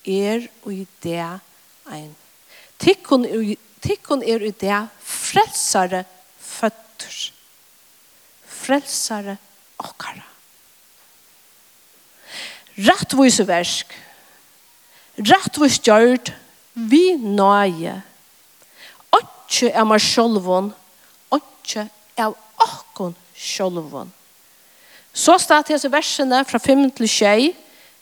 er 0.05 0.47
og 0.63 0.73
i 0.73 0.87
det 1.03 1.25
ein. 1.91 2.15
Tikkun 2.79 3.25
er, 3.25 3.55
tikkun 3.81 4.23
er 4.23 4.43
i 4.43 4.51
det 4.51 4.81
frelsare 4.99 6.03
føtter. 6.41 7.17
Frelsare 8.47 9.37
okkara. 9.79 10.23
Rattvise 12.75 13.45
versk. 13.47 13.93
Rattvise 15.19 15.81
gjørt 15.85 16.33
vi 16.75 17.15
nøye. 17.15 18.01
Åtje 19.15 19.71
er 19.71 19.85
meg 19.87 20.03
sjolvån. 20.03 20.73
Åtje 21.31 21.87
er 22.19 22.33
okkon 22.65 23.15
sjolvån. 23.35 24.11
Så 25.15 25.37
stod 25.39 25.69
disse 25.69 25.87
versene 25.91 26.41
fra 26.43 26.59
5 26.59 26.89
til 26.97 27.07
6. 27.07 27.61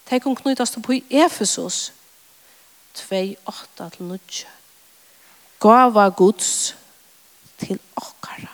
Tenk 0.10 0.26
om 0.26 0.36
knytast 0.36 0.82
på 0.82 0.98
Efesus. 0.98 1.14
Efesus 1.14 1.92
2-8-9. 2.98 4.46
Gava 5.64 6.10
Guds 6.10 6.76
til 7.58 7.80
okkara. 7.96 8.52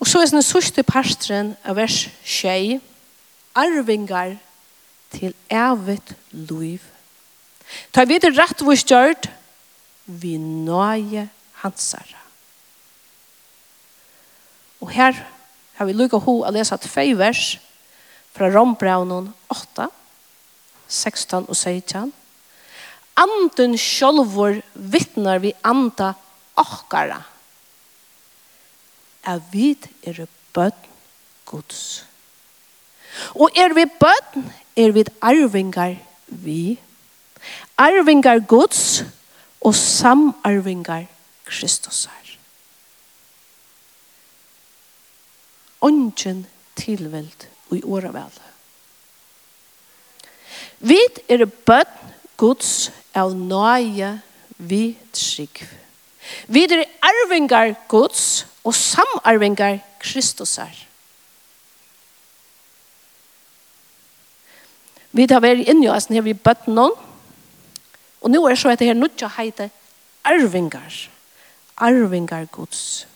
Og 0.00 0.08
så 0.08 0.22
er 0.22 0.32
det 0.32 0.44
sørste 0.44 0.82
parstren 0.82 1.54
av 1.62 1.76
vers 1.78 2.08
6. 2.26 2.80
Arvingar 3.54 4.38
til 5.12 5.34
evigt 5.52 6.14
liv. 6.32 6.80
Ta 7.92 8.04
vi 8.08 8.18
det 8.18 8.32
rett 8.34 8.64
hvor 8.64 8.76
stjørt, 8.78 9.28
vi 10.06 10.34
nøye 10.40 11.28
hansara. 11.62 12.22
Og 14.82 14.90
her 14.90 15.14
har 15.78 15.86
vi 15.86 15.94
lukket 15.94 16.24
ho 16.24 16.40
å 16.42 16.50
lese 16.50 16.76
tvei 16.82 17.12
vers 17.14 17.54
fra 18.34 18.48
Rombraunen 18.50 19.30
8 19.52 19.86
16 20.92 21.48
og 21.48 21.56
17. 21.56 22.12
Anden 23.16 23.76
sjálfur 23.80 24.60
vittnar 24.74 25.40
vi 25.40 25.52
anda 25.64 26.12
okkara. 26.56 27.22
Er 29.24 29.40
vit 29.52 29.88
er 30.02 30.26
bøtten 30.52 30.90
gods. 31.46 32.04
Og 33.36 33.50
er 33.56 33.74
vi 33.76 33.84
bøtten, 33.86 34.46
er 34.76 34.92
vi 34.92 35.04
arvingar 35.20 35.96
vi. 36.26 36.78
Arvingar 37.78 38.40
gods 38.48 39.02
og 39.60 39.74
samarvingar 39.74 41.04
Kristusar. 41.44 42.22
Ongen 45.82 46.46
tilveld 46.78 47.48
og 47.70 47.76
i 47.76 47.82
åra 47.84 48.12
vel. 48.14 48.51
Vi 50.82 50.98
er 51.30 51.44
bøtten 51.46 52.10
Guds 52.42 52.90
av 53.14 53.30
nøye 53.38 54.16
vi 54.58 54.96
trygg. 55.14 55.62
Vi 56.50 56.64
er 56.66 56.82
arvingar 57.06 57.76
Guds 57.90 58.46
og 58.66 58.74
samarvingar 58.74 59.78
Kristusar. 60.02 60.74
Vi 65.12 65.26
tar 65.28 65.42
vært 65.44 65.68
inn 65.68 65.84
i 65.84 65.90
oss 65.92 66.08
når 66.10 66.26
vi 66.26 66.34
bøtt 66.34 66.66
noen. 66.66 66.98
Og 68.22 68.30
nå 68.30 68.42
er 68.48 68.58
så 68.58 68.70
at 68.72 68.82
det 68.82 68.90
her 68.90 68.98
nødt 68.98 69.14
til 69.18 69.28
å 69.28 69.34
heite 69.36 69.70
arvingar. 70.26 70.94
Arvingar 71.82 72.46
Guds. 72.54 73.06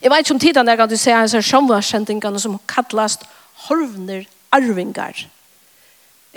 Jeg 0.00 0.12
vet 0.12 0.24
ikke 0.24 0.36
om 0.36 0.40
tiden 0.40 0.68
der 0.68 0.76
kan 0.78 0.88
du 0.88 0.96
se 0.96 1.12
hans 1.12 1.36
sjomvarskjentingene 1.36 2.40
som 2.40 2.60
kallast 2.70 3.24
horvner. 3.68 4.24
Arvingar 4.52 5.26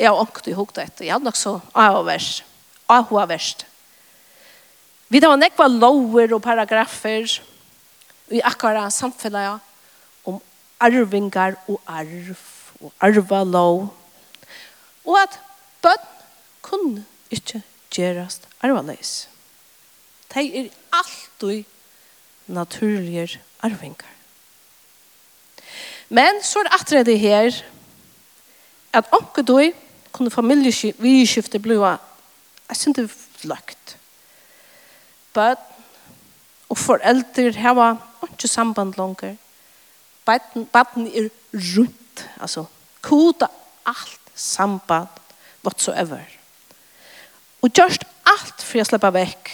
jeg 0.02 0.10
har 0.10 0.18
ångt 0.18 0.48
i 0.50 0.56
hukta 0.58 0.82
etter. 0.82 1.06
Jeg 1.06 1.14
hadde 1.14 1.30
nok 1.30 1.38
så 1.38 1.60
avverst. 1.78 2.42
Avverst. 2.90 3.66
Vi 5.14 5.20
da 5.22 5.30
var 5.30 5.38
nekva 5.38 5.68
lover 5.70 6.34
og 6.34 6.42
paragrafer 6.42 7.28
i 8.32 8.42
akkara 8.48 8.88
samfunnet 8.90 9.60
om 10.26 10.40
arvingar 10.82 11.60
og 11.70 11.78
arv 11.86 12.32
og 12.82 12.94
arva 13.04 13.44
lov. 13.46 13.84
Og 15.06 15.20
at 15.20 15.38
bønn 15.84 16.08
kunne 16.66 17.04
ikke 17.30 17.62
gjerast 17.94 18.48
arvaleis. 18.64 19.28
De 20.34 20.48
er 20.64 20.72
alltid 20.96 21.68
naturlige 22.48 23.42
arvingar. 23.62 24.10
Men 26.10 26.42
så 26.44 26.60
er 26.60 26.68
det 26.68 26.80
atredet 26.80 27.20
her 27.20 27.62
at 28.94 29.08
onke 29.16 29.44
du 29.48 29.60
kunne 30.12 30.32
familieskiftet 30.32 31.62
blive, 31.62 31.98
jeg 32.70 32.78
synes 32.78 32.96
det 32.96 33.12
lagt. 33.44 33.98
Bød 35.34 35.56
og 36.70 36.78
foreldre 36.78 37.52
har 37.52 37.98
ikke 38.24 38.48
samband 38.48 38.94
langer. 38.98 39.36
Baden 40.26 41.08
er 41.08 41.30
rundt, 41.54 42.30
altså 42.40 42.66
koda 43.02 43.48
alt 43.86 44.32
samband 44.36 45.08
whatsoever. 45.66 46.24
Og 47.62 47.70
gjørst 47.70 48.06
alt 48.26 48.64
for 48.64 48.82
å 48.82 48.88
slippe 48.88 49.12
vekk. 49.14 49.52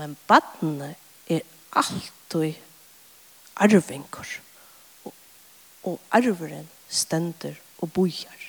Men 0.00 0.16
badene 0.28 0.94
er 1.30 1.44
alltid 1.76 2.58
arvinger. 3.60 4.36
Og, 5.04 5.14
og 5.84 5.98
arveren 6.16 6.68
stender 6.88 7.56
og 7.80 7.92
bojar. 7.92 8.40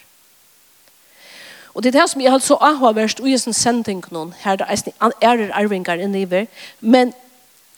Og 1.74 1.84
det 1.84 1.92
er 1.92 2.02
det 2.02 2.10
som 2.12 2.22
jeg 2.22 2.32
har 2.32 2.44
så 2.44 2.58
avhåverst 2.60 3.22
og 3.24 3.30
jeg 3.32 3.40
sending 3.56 4.04
noen, 4.12 4.34
her 4.44 4.60
det 4.60 4.68
er 4.68 5.12
ærer 5.24 5.54
arvingar 5.56 6.02
inne 6.04 6.22
i 6.22 6.30
ver, 6.30 6.50
men 6.80 7.14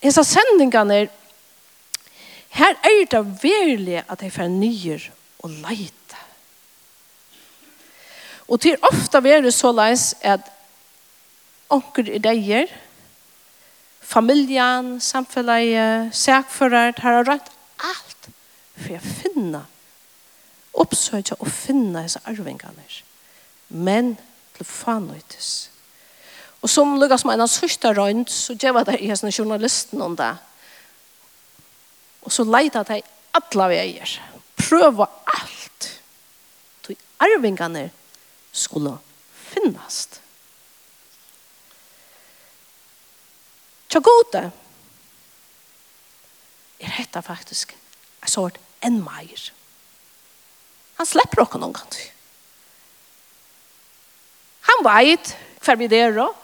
disse 0.01 0.23
sendingene 0.25 1.03
er, 1.03 1.11
her 2.49 2.73
er 2.83 3.05
det 3.11 3.43
virkelig 3.43 4.03
at 4.09 4.21
jeg 4.21 4.33
får 4.33 4.49
nyer 4.49 5.09
og 5.43 5.49
leite. 5.49 6.21
Og 8.47 8.59
til 8.61 8.77
ofte 8.81 9.17
er 9.17 9.41
det 9.41 9.53
så 9.53 9.71
leis 9.71 10.13
at 10.21 10.49
onker 11.69 12.09
i 12.09 12.17
deier, 12.21 12.67
familjan, 14.01 14.99
samfunnet, 15.01 16.15
sækfører, 16.15 16.93
her 16.97 17.17
har 17.21 17.29
rødt 17.29 17.53
alt 17.79 18.29
for 18.75 18.97
å 18.97 19.05
finne 19.21 19.63
oppsøkja 20.73 21.37
og 21.39 21.51
finna 21.51 22.03
disse 22.05 22.21
arvingene. 22.25 22.85
Men 23.69 24.15
til 24.57 24.65
fanøytis. 24.65 25.69
Og 26.63 26.71
som 26.71 26.95
Lukas 26.99 27.25
meina 27.27 27.47
sørste 27.49 27.91
røynd, 27.91 28.27
så 28.31 28.55
gjeva 28.55 28.85
det 28.87 29.01
i 29.01 29.09
hesten 29.09 29.33
journalisten 29.33 30.01
om 30.01 30.15
det. 30.15 30.31
Og 32.23 32.31
så 32.31 32.45
leita 32.47 32.85
det 32.87 33.01
i 33.01 33.07
alle 33.35 33.67
veier. 33.73 34.13
Prøva 34.55 35.09
alt. 35.35 35.89
Så 36.85 36.95
arvingane 37.19 37.89
skulle 38.51 38.95
finnast. 39.33 40.21
Tja 43.89 43.99
gode 44.01 44.45
er 46.79 46.95
hetta 46.95 47.21
faktisk 47.21 47.75
en 48.23 48.31
sort 48.31 48.57
enn 48.83 49.03
meir. 49.03 49.51
Han 51.03 51.07
släpper 51.07 51.39
oss 51.39 51.53
någon 51.53 51.73
gång. 51.73 51.91
Han 54.61 54.83
vet 54.83 55.37
hver 55.59 55.75
vi 55.75 55.87
der 55.91 56.15
og 56.23 56.37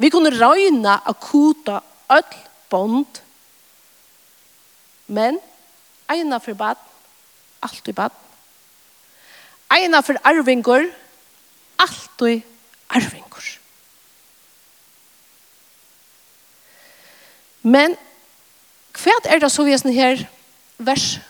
vi 0.00 0.08
kunne 0.10 0.30
røyna 0.32 0.94
akuta 1.04 1.82
öll 2.08 2.38
bond. 2.70 3.20
Men 5.06 5.36
eina 6.08 6.40
for 6.40 6.56
bad 6.56 6.80
alt 7.60 7.88
i 7.88 7.92
bad 7.92 8.16
eina 9.68 10.00
for 10.00 10.16
arvingur 10.24 10.88
alt 11.84 12.24
i 12.24 12.40
arvingur 12.88 13.52
men 17.60 18.00
hva 18.96 19.20
er 19.28 19.44
det 19.44 19.52
så 19.52 19.68
vi 19.68 19.76
er 19.76 19.96
her 20.00 20.26
vers 20.78 21.20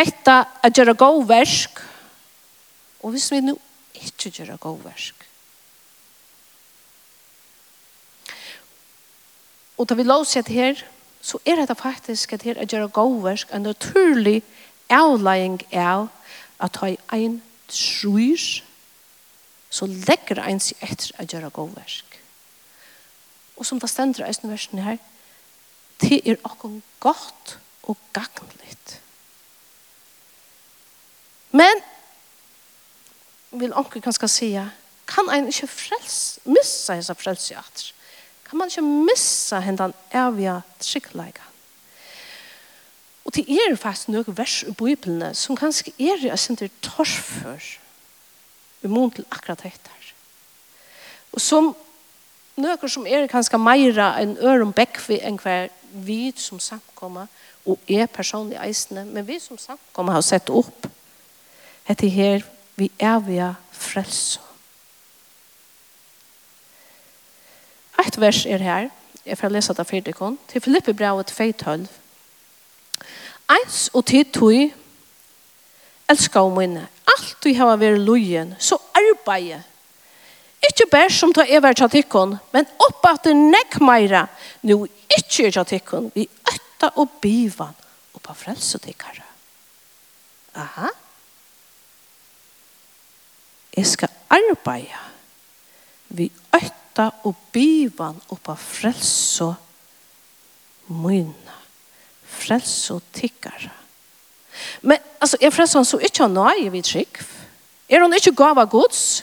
hetta 0.00 0.44
a 0.62 0.70
gjøre 0.72 0.96
god 0.98 1.26
versk, 1.28 1.80
og 3.00 3.12
hvis 3.14 3.30
vi 3.32 3.42
nå 3.44 3.56
ikke 3.96 4.32
gjøre 4.32 4.56
god 4.60 4.80
versk. 4.84 5.26
Og 9.80 9.88
da 9.88 9.96
vi 9.96 10.04
lovsett 10.04 10.48
her, 10.52 10.80
så 11.20 11.38
er 11.44 11.60
det 11.60 11.76
faktisk 11.76 12.32
at 12.32 12.42
her 12.44 12.58
er 12.60 12.68
gjøre 12.68 12.88
god 12.92 13.22
versk 13.24 13.52
en 13.52 13.68
naturlig 13.68 14.42
avlæring 14.90 15.60
av 15.72 16.08
at 16.60 16.76
ha 16.80 16.94
en 17.16 17.42
trus, 17.68 18.62
så 19.70 19.86
legger 19.86 20.42
en 20.42 20.60
seg 20.60 20.80
etter 20.84 21.12
å 21.16 21.28
gjøre 21.28 21.52
god 21.54 21.76
versk. 21.76 22.18
Og 23.56 23.68
som 23.68 23.80
det 23.80 23.90
stender 23.92 24.26
i 24.26 24.48
versen 24.48 24.82
her, 24.84 24.98
det 26.00 26.20
er 26.24 26.40
akkurat 26.44 26.82
godt 27.00 27.58
og 27.82 27.96
gagnligt. 28.16 29.00
Men, 31.50 31.82
vil 33.50 33.74
onker 33.74 34.02
kanskje 34.04 34.28
si 34.30 34.50
kan 35.10 35.30
en 35.34 35.48
ikke 35.50 35.66
frels, 35.66 36.38
missa 36.46 36.94
hans 36.94 37.10
frels 37.18 37.50
i 37.50 37.58
atter? 37.58 37.92
Kan 38.46 38.58
man 38.58 38.70
ikke 38.70 38.82
missa 38.82 39.58
hendan 39.62 39.94
evige 40.14 40.60
tryggleika? 40.78 41.46
Og 43.24 43.34
det 43.34 43.44
er 43.50 43.76
faktisk 43.76 44.10
noen 44.10 44.36
vers 44.36 44.62
i 44.66 44.72
Bibelene 44.74 45.34
som 45.38 45.58
kanskje 45.58 45.92
er 45.98 46.22
jeg 46.24 46.38
sender 46.38 46.70
torsfør 46.82 47.66
i 48.82 48.90
mån 48.90 49.12
til 49.14 49.26
akkurat 49.30 49.62
dette. 49.62 49.96
Og 51.32 51.40
som 51.40 51.74
noen 52.58 52.90
som 52.90 53.06
er 53.06 53.28
kanskje 53.30 53.60
meira 53.60 54.12
enn 54.18 54.34
øren 54.42 54.72
bekvi 54.74 55.20
enn 55.22 55.38
hver 55.38 55.68
vid 55.90 56.38
som 56.42 56.58
samkommer, 56.62 57.26
og 57.66 57.78
er 57.90 58.06
personlig 58.10 58.58
eisende, 58.62 59.04
men 59.04 59.26
vi 59.26 59.38
som 59.38 59.58
samkommer 59.58 60.16
har 60.16 60.24
sett 60.24 60.50
opp 60.50 60.86
hette 61.88 62.08
her 62.08 62.44
vi 62.76 62.90
evige 62.98 63.54
frelse. 63.72 64.40
Et 68.06 68.20
vers 68.20 68.46
er 68.46 68.62
her, 68.64 68.88
jeg 69.26 69.38
får 69.38 69.52
lese 69.52 69.74
det 69.76 69.86
for 69.86 70.04
dikon, 70.04 70.38
til 70.48 70.60
Filippe 70.60 70.94
brevet 70.94 71.30
2.12. 71.30 71.88
Eins 73.50 73.90
og 73.94 74.06
tid 74.06 74.30
tog, 74.32 74.72
elsker 76.08 76.40
og 76.40 76.56
minne, 76.56 76.86
alt 77.10 77.44
vi 77.44 77.52
hava 77.58 77.76
vært 77.76 78.00
lojen, 78.00 78.54
så 78.58 78.78
arbeid. 78.96 79.60
Ikke 80.64 80.88
bare 80.92 81.10
som 81.12 81.32
ta 81.32 81.44
ever 81.48 81.76
til 81.76 81.90
tikkon, 81.90 82.36
men 82.52 82.68
opp 82.86 83.04
at 83.08 83.28
det 83.28 83.36
nekk 83.36 83.80
meira, 83.84 84.26
Nå 84.62 84.86
ikke 84.86 85.46
er 85.48 85.54
til 85.56 85.68
tikkon, 85.74 86.10
vi 86.14 86.28
øtta 86.48 86.92
og 87.00 87.20
bivan, 87.20 87.76
og 88.14 88.22
på 88.22 88.34
frelse 88.34 88.78
tikkare. 88.78 89.24
Aha. 90.54 90.88
Aha. 90.88 91.09
Jeg 93.76 93.86
skal 93.86 94.08
arbeide 94.30 95.10
vi 96.10 96.30
øtta 96.54 97.10
og 97.24 97.36
bivan 97.54 98.18
oppa 98.34 98.56
frelso 98.58 99.52
myna. 100.90 101.54
Frelso 102.26 102.98
tikkara. 103.14 103.70
Men 104.82 104.98
altså, 105.20 105.38
er 105.40 105.54
frelsan 105.54 105.86
så 105.86 106.00
ikke 106.02 106.26
han 106.26 106.34
nøye 106.34 106.70
vi 106.72 106.82
trygg? 106.82 107.20
Er 107.88 108.02
hun 108.02 108.14
ikke 108.14 108.34
gav 108.34 108.58
av 108.58 108.70
gods? 108.70 109.22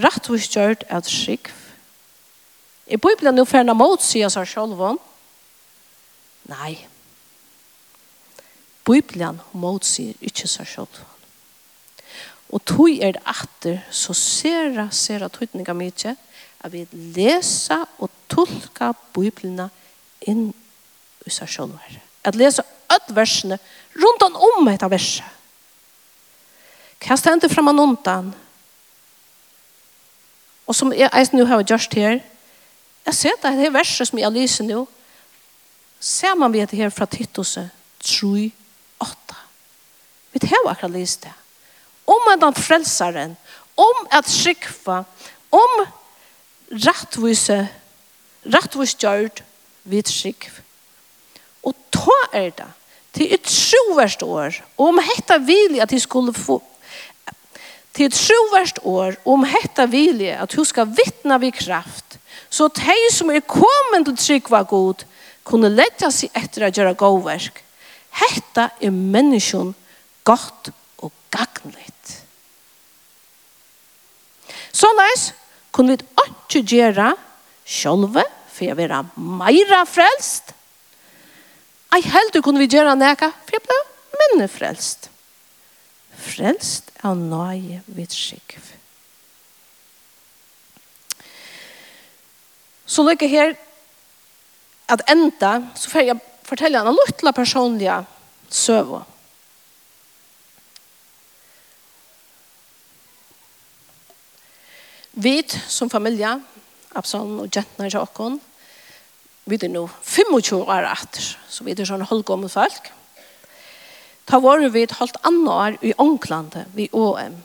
Rett 0.00 0.28
og 0.30 0.38
gjørt 0.38 0.84
er 0.88 1.00
trygg. 1.04 1.50
Er 2.86 3.00
Bibelen 3.00 3.36
nå 3.36 3.44
ferdig 3.48 3.76
mot, 3.76 4.02
sier 4.02 4.30
seg 4.32 4.48
selv 4.50 4.80
om? 4.82 5.00
Nei. 6.50 6.74
Bibelen 8.86 9.40
mot 9.52 9.84
sier 9.86 10.16
ikke 10.20 10.48
seg 10.50 10.68
selv 10.68 11.00
om. 11.00 11.09
Og 12.50 12.62
tog 12.66 12.90
er 12.90 13.14
det 13.14 13.22
atter 13.30 13.78
så 13.94 14.14
sera, 14.16 14.88
sera 14.90 15.28
tøytninga 15.30 15.74
mykje 15.76 16.16
at 16.60 16.72
vi 16.72 16.84
lesa 17.14 17.84
og 18.02 18.10
tolka 18.28 18.90
Bibelna 19.14 19.70
inn 20.28 20.50
i 21.24 21.32
seg 21.32 21.48
sjølv 21.48 21.78
At 22.24 22.36
lesa 22.36 22.64
öll 22.90 23.14
versene 23.14 23.58
rundt 23.96 24.22
om 24.26 24.68
etta 24.68 24.88
verset. 24.90 25.24
Hva 27.00 27.16
stender 27.16 27.48
frem 27.48 27.70
an 27.70 27.80
undan? 27.80 28.32
Og 30.68 30.76
som 30.76 30.92
jeg 30.92 31.10
eisen 31.16 31.38
nu 31.38 31.46
har 31.46 31.62
gjort 31.62 31.94
her, 31.96 32.20
jeg 33.06 33.14
ser 33.14 33.36
at 33.38 33.46
det 33.46 33.56
her 33.58 33.72
verset 33.74 34.08
som 34.08 34.18
jeg 34.20 34.32
lyser 34.34 34.68
nå, 34.68 34.84
ser 36.00 36.36
man 36.36 36.52
vi 36.52 36.60
her 36.60 36.90
fra 36.90 37.06
Titus 37.06 37.56
3, 37.56 38.50
8. 39.00 39.38
Vi 40.32 40.46
har 40.46 40.70
akkurat 40.70 40.92
lyst 40.92 41.22
det 41.22 41.32
om 42.10 42.32
at 42.32 42.42
han 42.42 42.56
frelseren, 42.56 43.36
om 43.78 44.06
at 44.10 44.28
skikva, 44.30 45.04
om 45.50 45.84
rettvise, 46.70 47.62
rattvis 48.50 48.96
gjørt 48.98 49.42
vid 49.90 50.10
skikv. 50.10 50.60
Og 51.66 51.76
ta 51.94 52.18
er 52.32 52.50
det 52.56 52.68
til 53.16 53.32
et 53.34 53.48
sjoverst 53.50 54.22
år, 54.22 54.60
og 54.78 54.92
om 54.92 55.00
hetta 55.02 55.40
vilje 55.42 55.82
at 55.82 55.90
de 55.90 56.00
skulle 56.00 56.34
få 56.34 56.60
til 57.94 58.06
et 58.06 58.16
sjoverst 58.16 58.78
år, 58.86 59.16
og 59.24 59.32
om 59.34 59.46
hetta 59.50 59.86
vilje 59.90 60.36
at 60.38 60.54
hun 60.54 60.66
skal 60.66 60.92
vittna 60.94 61.40
vid 61.42 61.56
kraft, 61.58 62.18
så 62.50 62.68
de 62.74 62.98
som 63.12 63.30
er 63.30 63.42
kommet 63.46 64.06
til 64.06 64.16
trykva 64.18 64.62
god, 64.62 65.04
kunne 65.44 65.72
lette 65.72 66.10
seg 66.14 66.30
etter 66.38 66.66
å 66.66 66.70
gjøre 66.70 66.98
godverk. 66.98 67.62
Hetta 68.20 68.70
er 68.82 68.94
menneskjon 68.94 69.72
godt 70.26 70.70
og 71.02 71.10
gagnligt. 71.34 71.99
Såleis 74.72 75.30
kunne 75.74 75.96
vi 75.96 76.24
ikke 76.26 76.62
gjøre 76.76 77.12
sjølve, 77.66 78.24
for 78.50 78.66
jeg 78.66 78.78
være 78.78 79.04
meira 79.16 79.84
frelst. 79.88 80.54
Ei 81.94 82.02
du 82.34 82.40
kunne 82.42 82.62
vi 82.62 82.70
gjøre 82.70 82.94
neka, 82.94 83.30
for 83.46 83.56
jeg 83.56 83.64
ble 83.66 83.78
minne 84.20 84.48
frelst. 84.48 85.10
Frelst 86.20 86.90
er 87.02 87.14
nøye 87.14 87.80
vidt 87.86 88.14
skikv. 88.14 88.62
Så 92.86 93.02
lykke 93.06 93.28
her 93.30 93.54
at 94.90 95.02
enda, 95.10 95.60
så 95.78 95.90
får 95.90 96.06
jeg 96.08 96.22
fortelle 96.46 96.82
en 96.82 96.94
luttla 96.94 97.32
personlige 97.32 98.00
søvå. 98.50 99.02
Vi 105.20 105.42
som 105.68 105.90
familie, 105.92 106.38
Absalon 106.96 107.42
og 107.42 107.52
Jentner 107.52 107.92
i 107.92 107.98
åkken, 107.98 108.38
vi 109.50 109.58
er 109.58 109.72
nå 109.72 109.82
25 110.06 110.62
år 110.62 110.86
etter, 110.88 111.26
så 111.50 111.66
vi 111.66 111.74
er 111.74 111.88
sånn 111.88 112.06
halvgående 112.08 112.48
folk. 112.48 112.88
Ta 114.24 114.38
var 114.40 114.62
vi 114.62 114.84
et 114.86 114.96
halvt 114.96 115.18
annet 115.26 115.50
år 115.52 115.76
i 115.84 115.92
Ånglandet, 116.00 116.70
vi 116.72 116.86
OM, 116.96 117.36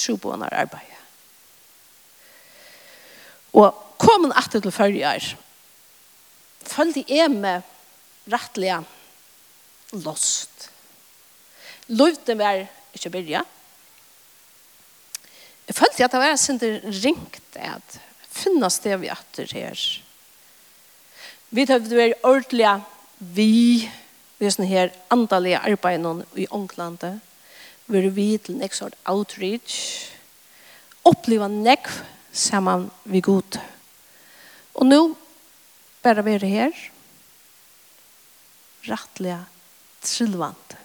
troboende 0.00 0.48
arbeid. 0.50 0.94
Og 3.54 3.78
kom 4.00 4.26
en 4.26 4.34
etter 4.40 4.64
til 4.64 4.74
førre 4.74 5.12
år, 5.12 5.28
følte 6.68 7.04
jeg 7.06 7.30
med 7.30 7.62
rettelig 8.32 8.80
lost. 10.02 10.66
Løvde 11.88 12.34
meg 12.38 12.66
ikke 12.96 13.12
byrja, 13.14 13.44
Jeg 15.68 15.76
følte 15.76 16.04
at 16.04 16.14
det 16.14 16.20
var 16.22 16.36
sin 16.40 16.60
ringt 17.04 17.56
at 17.60 17.98
finnes 18.32 18.78
det 18.84 18.96
vi 19.02 19.10
etter 19.12 19.50
her. 19.52 19.86
Vi 21.50 21.64
tar 21.68 21.82
det 21.84 21.96
vært 21.96 22.24
ordentlig 22.26 22.76
vi 23.18 23.88
vi 24.38 24.46
er 24.46 24.54
sånn 24.54 24.68
her 24.70 24.92
andalige 25.10 25.58
arbeidene 25.66 26.26
i 26.38 26.46
Ånglandet. 26.54 27.18
Vi 27.90 27.98
er 27.98 28.12
vi 28.14 28.28
til 28.38 28.60
en 28.62 28.74
sort 28.74 28.94
outreach. 29.10 30.12
Oppleva 31.02 31.48
nekv 31.50 31.96
sammen 32.30 32.86
vi 33.02 33.22
god. 33.24 33.58
Og 34.78 34.86
nå 34.86 35.00
bare 36.04 36.22
vi 36.22 36.36
er 36.38 36.46
her 36.46 36.84
rettelig 38.86 39.40
trillvant 40.06 40.77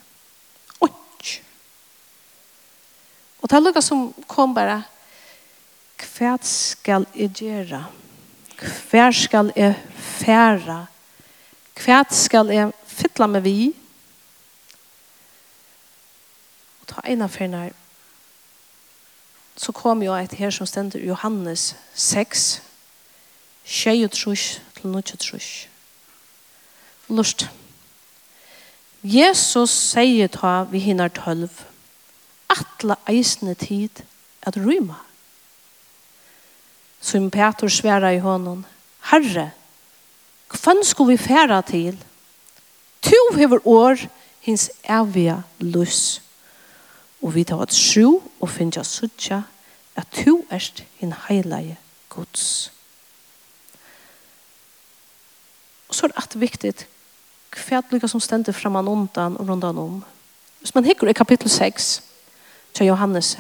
Og 3.44 3.50
det 3.50 3.58
er 3.58 3.64
noe 3.66 3.84
som 3.84 4.08
kom 4.32 4.56
bare, 4.56 4.80
hva 6.00 6.34
skal 6.48 7.06
jeg 7.16 7.36
gjøre? 7.44 7.84
Hva 8.90 9.06
skal 9.12 9.52
jeg 9.58 9.76
fære? 10.00 10.80
Hva 11.84 12.02
skal 12.16 12.52
jeg 12.56 12.72
fylla 12.88 13.28
med 13.28 13.44
vi? 13.44 13.58
Og 16.82 16.92
ta 16.92 17.04
en 17.12 17.26
av 17.28 17.34
ferne 17.34 17.70
så 19.56 19.72
kom 19.72 20.02
jo 20.02 20.16
et 20.18 20.34
her 20.34 20.50
som 20.50 20.68
stender 20.68 21.04
Johannes 21.06 21.76
6, 21.94 22.62
23 23.66 24.36
til 24.76 24.90
nødje 24.90 25.18
trus. 25.22 25.68
Lust. 27.10 27.46
Jesus 29.04 29.70
sier 29.70 30.28
ta 30.28 30.64
vi 30.72 30.80
hinner 30.80 31.08
tølv 31.14 31.52
atle 32.54 32.98
eisne 33.10 33.56
tid 33.60 34.04
at 34.44 34.58
ryma. 34.58 35.00
Som 37.02 37.30
Petor 37.32 37.68
sværa 37.68 38.14
i 38.16 38.22
hånden, 38.24 38.66
Herre, 39.12 39.52
kvann 40.50 40.84
skulle 40.84 41.18
vi 41.18 41.26
færa 41.26 41.62
til? 41.62 41.98
Tu 43.02 43.36
hever 43.36 43.60
år 43.68 43.98
hins 44.40 44.70
evige 44.90 45.44
lus. 45.60 46.22
Og 47.22 47.36
vi 47.36 47.44
tar 47.44 47.64
et 47.64 47.74
sju 47.74 48.22
og 48.40 48.50
finja 48.50 48.84
suttja 48.84 49.42
at 49.96 50.08
tu 50.12 50.44
erst 50.52 50.84
hin 51.00 51.14
heilige 51.28 51.78
Guds. 52.10 52.72
Og 55.88 55.96
så 55.96 56.10
er 56.10 56.28
det 56.34 56.42
viktigt 56.42 56.88
hva 57.54 57.78
er 57.78 58.00
det 58.00 58.10
som 58.10 58.22
stender 58.24 58.56
framan 58.56 58.88
undan 58.88 59.38
og 59.38 59.50
rundan 59.50 59.78
om. 59.78 60.04
Hvis 60.60 60.74
man 60.76 60.86
hikker 60.86 61.08
i 61.08 61.14
kapittel 61.14 61.50
6, 61.50 62.02
til 62.74 62.86
Johannes. 62.86 63.38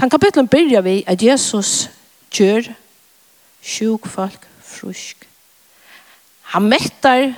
Den 0.00 0.10
kapitlen 0.10 0.48
begynner 0.48 0.80
vi 0.80 1.04
at 1.06 1.22
Jesus 1.22 1.90
gjør 2.32 2.72
sjuk 3.62 4.06
folk 4.08 4.48
frusk. 4.64 5.28
Han 6.42 6.62
mettar 6.62 7.34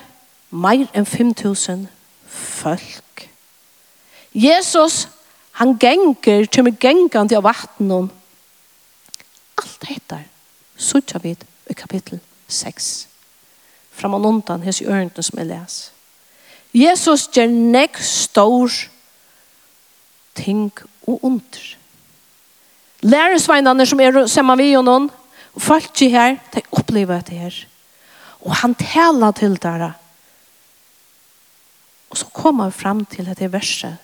meir 0.51 0.87
enn 0.95 1.07
5000 1.07 1.89
folk. 2.29 3.29
Jesus, 4.33 5.09
han 5.61 5.77
gengur, 5.79 6.47
kjemmer 6.47 6.77
gengande 6.81 7.37
vatten 7.37 7.91
vattnen. 7.91 8.11
Alt 9.63 9.89
hettar, 9.89 10.25
sutja 10.77 11.19
vi 11.23 11.35
i 11.71 11.75
kapittel 11.77 12.21
6. 12.49 13.09
Fram 13.93 14.15
og 14.15 14.25
undan 14.27 14.63
hans 14.63 14.81
i 14.81 14.87
ørenden 14.87 15.23
som 15.23 15.39
jeg 15.39 15.51
les. 15.51 15.77
Jesus 16.73 17.29
gjør 17.29 17.51
nek 17.53 17.99
stor 18.01 18.71
ting 20.35 20.73
og 21.07 21.25
under. 21.25 21.77
Læresveinene 23.03 23.87
som 23.87 24.01
er 24.01 24.27
sammen 24.27 24.59
vi 24.59 24.77
og 24.79 24.85
noen, 24.87 25.11
og 25.53 25.63
folk 25.63 26.03
i 26.03 26.09
her, 26.13 26.39
de 26.55 26.63
opplever 26.73 27.21
det 27.27 27.39
her. 27.39 27.57
Og 28.41 28.55
han 28.63 28.75
taler 28.75 29.31
til 29.37 29.59
dere. 29.63 29.93
Og 32.11 32.19
så 32.19 32.27
kommer 32.35 32.71
vi 32.71 32.79
frem 32.79 33.05
til 33.05 33.27
dette 33.27 33.53
verset. 33.53 33.97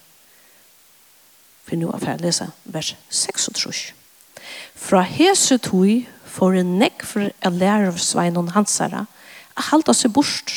For 1.69 1.77
nå 1.77 1.91
er 1.93 2.05
jeg 2.07 2.23
lese 2.23 2.47
vers 2.65 2.95
36. 3.11 3.93
Fra 4.79 5.03
hese 5.05 5.59
tog 5.61 6.07
for 6.25 6.57
en 6.57 6.79
nekk 6.81 7.05
for 7.05 7.29
en 7.29 7.59
læresveinen 7.61 8.55
hans 8.55 8.79
herre, 8.81 9.05
at 9.57 9.69
halte 9.73 9.95
seg 9.95 10.15
bort. 10.15 10.55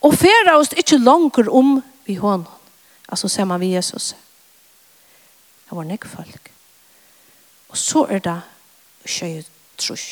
Og 0.00 0.16
færa 0.16 0.56
oss 0.58 0.72
ikke 0.76 0.98
langer 0.98 1.50
om 1.52 1.78
vi 2.06 2.16
hånden. 2.18 2.48
Altså 3.08 3.28
ser 3.28 3.44
man 3.44 3.60
vi 3.60 3.74
Jesus. 3.74 4.14
Det 5.70 5.76
var 5.78 5.86
nekk 5.86 6.04
folk. 6.10 6.48
Og 7.70 7.78
så 7.78 8.00
er 8.10 8.18
det 8.24 8.40
skjøy 9.06 9.44
trus. 9.78 10.06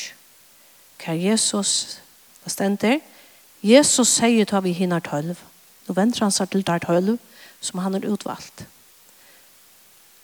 Hva 1.03 1.17
Jesus, 1.19 1.99
det 2.45 2.53
stender, 2.55 3.01
Jesus 3.67 4.13
sier 4.21 4.47
til 4.47 4.63
vi 4.63 4.77
hinner 4.79 5.03
tølv. 5.03 5.35
Nå 5.89 5.97
venter 5.99 6.23
han 6.23 6.35
seg 6.35 6.53
til 6.53 6.63
der 6.63 6.79
tølv, 6.85 7.17
som 7.61 7.81
han 7.83 7.97
har 7.97 8.07
utvalgt. 8.07 8.69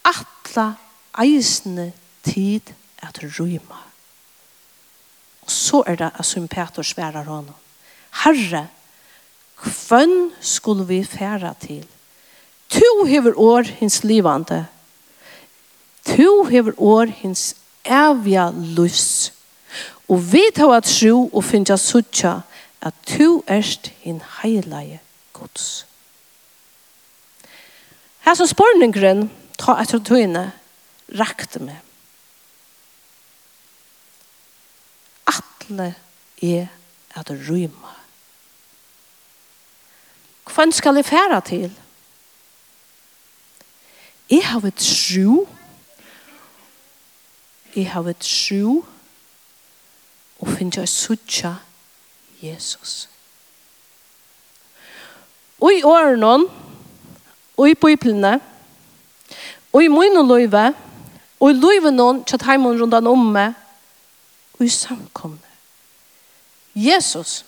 Atla 0.06 0.76
eisende 1.18 1.88
tid 2.22 2.70
at 3.02 3.18
ryma. 3.24 3.80
Og 5.42 5.50
så 5.50 5.82
er 5.86 5.98
det 5.98 6.12
at 6.14 6.30
som 6.30 6.46
Peter 6.48 6.86
sverar 6.86 7.26
honom. 7.26 7.58
Herre, 8.22 8.68
hvem 9.58 10.30
skulle 10.40 10.86
vi 10.86 11.02
færa 11.04 11.56
til? 11.58 11.82
Tu 12.70 13.04
hever 13.10 13.34
år 13.34 13.66
hins 13.82 14.04
livande 14.04 14.66
Tu 16.04 16.44
hever 16.50 16.72
år 16.76 17.06
hins 17.06 17.54
evja 17.84 18.50
lus. 18.50 19.32
Og 20.08 20.20
vi 20.32 20.42
tar 20.54 20.76
at 20.76 20.84
tro 20.88 21.28
og 21.32 21.44
finja 21.44 21.76
suttja 21.80 22.40
at 22.84 22.94
tu 23.08 23.42
erst 23.48 23.88
hin 24.04 24.20
heilige 24.42 25.00
gods. 25.32 25.86
Her 28.24 28.34
som 28.34 28.48
spørningren 28.48 29.30
ta 29.58 29.78
etter 29.80 30.00
tøyne 30.04 30.50
rakte 31.18 31.60
meg. 31.64 31.80
Atle 35.28 35.94
er 36.42 36.68
at 37.16 37.32
ryma. 37.48 37.92
Hvem 40.54 40.72
skal 40.72 41.00
jeg 41.00 41.04
fære 41.08 41.40
til? 41.40 41.72
Jeg 44.30 44.46
har 44.46 44.66
et 44.66 44.80
tro 44.80 45.48
jeg 47.74 47.90
har 47.90 48.08
et 48.08 48.22
tro 48.22 48.84
og 50.40 50.48
finner 50.48 50.84
jeg 50.84 50.88
suttja 50.88 51.54
Jesus. 52.42 53.08
Og 55.60 55.72
i 55.72 55.82
årene, 55.82 56.44
og 57.56 57.70
i 57.70 57.74
biblene, 57.74 58.40
og 59.72 59.84
i 59.84 59.88
mine 59.88 60.26
løyve, 60.26 60.74
og 61.40 61.50
i 61.50 61.56
løyve 61.56 61.92
noen 61.94 62.22
til 62.28 62.42
heimen 62.44 62.80
rundt 62.80 62.94
han 62.94 63.08
om 63.10 63.24
meg, 63.34 63.54
og 64.58 64.66
i 64.66 64.70
samkomne. 64.70 65.54
Jesus, 66.74 67.44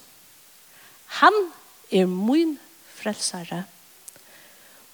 han 1.21 1.35
er 1.93 2.07
min 2.07 2.57
frelsere, 2.95 3.65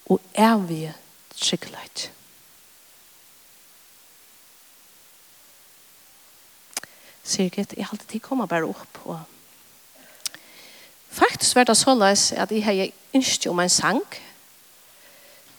og 0.06 0.20
evige 0.34 0.94
tryggleid. 1.36 2.08
sikkert, 7.24 7.74
jeg 7.76 7.86
halte 7.86 8.06
til 8.10 8.22
å 8.22 8.26
komme 8.26 8.48
bare 8.50 8.68
opp. 8.68 8.98
Og... 9.04 9.20
Faktisk 11.12 11.56
var 11.56 11.68
det 11.68 11.76
såleis 11.76 12.30
at 12.32 12.50
jeg 12.50 12.64
har 12.64 12.88
ønsket 13.14 13.50
om 13.50 13.60
en 13.60 13.72
sang. 13.72 14.02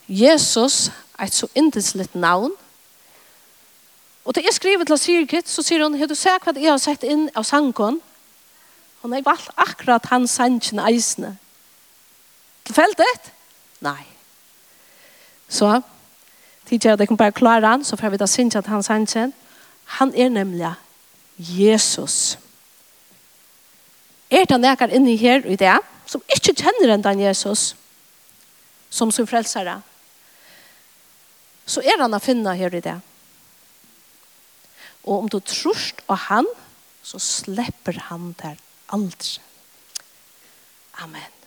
Jesus 0.07 0.91
er 1.19 1.29
et 1.29 1.35
så 1.35 1.47
indeslitt 1.55 2.15
navn. 2.15 2.51
Og 4.25 4.35
da 4.35 4.41
jeg 4.43 4.55
skriver 4.55 4.87
til 4.87 4.97
Sirgit, 4.97 5.49
så 5.49 5.63
sier 5.63 5.83
hun, 5.83 5.97
har 5.99 6.07
du 6.07 6.15
sett 6.15 6.43
hva 6.43 6.55
jeg 6.55 6.71
har 6.71 6.79
sett 6.81 7.03
inn 7.03 7.27
av 7.35 7.45
sangen? 7.47 7.99
Og 9.03 9.11
jeg 9.11 9.25
valgte 9.25 9.55
akkurat 9.59 10.05
hans 10.11 10.37
sangen 10.39 10.79
eisene. 10.79 11.35
Tilfeldet? 12.63 13.31
Nei. 13.83 14.05
Så, 15.51 15.81
tidligere, 16.69 16.97
det 16.97 17.07
kan 17.07 17.19
bare 17.19 17.35
klare 17.35 17.67
han, 17.67 17.83
så 17.83 17.99
får 17.99 18.13
vi 18.13 18.21
da 18.21 18.27
synge 18.31 18.57
at 18.57 18.71
han 18.71 18.83
sangen. 18.83 19.33
Han 19.99 20.13
er 20.15 20.31
nemlig 20.31 20.71
Jesus. 21.43 22.37
Er 24.33 24.47
det 24.49 24.59
nekker 24.61 24.93
inne 24.95 25.15
her 25.19 25.45
i 25.45 25.57
det, 25.59 25.75
som 26.09 26.23
ikke 26.31 26.55
kjenner 26.57 26.93
enn 26.93 27.05
den 27.05 27.21
Jesus, 27.23 27.73
som 28.93 29.11
sin 29.11 29.27
frelsere, 29.29 29.79
så 31.65 31.81
er 31.81 32.01
han 32.01 32.13
å 32.13 32.21
finne 32.21 32.53
her 32.59 32.73
i 32.75 32.83
det. 32.83 32.97
Og 35.03 35.23
om 35.23 35.29
du 35.31 35.39
trorst 35.39 36.03
av 36.11 36.27
han, 36.29 36.49
så 37.03 37.19
slipper 37.19 37.97
han 38.09 38.31
der 38.39 38.59
aldri. 38.95 39.39
Amen. 41.03 41.42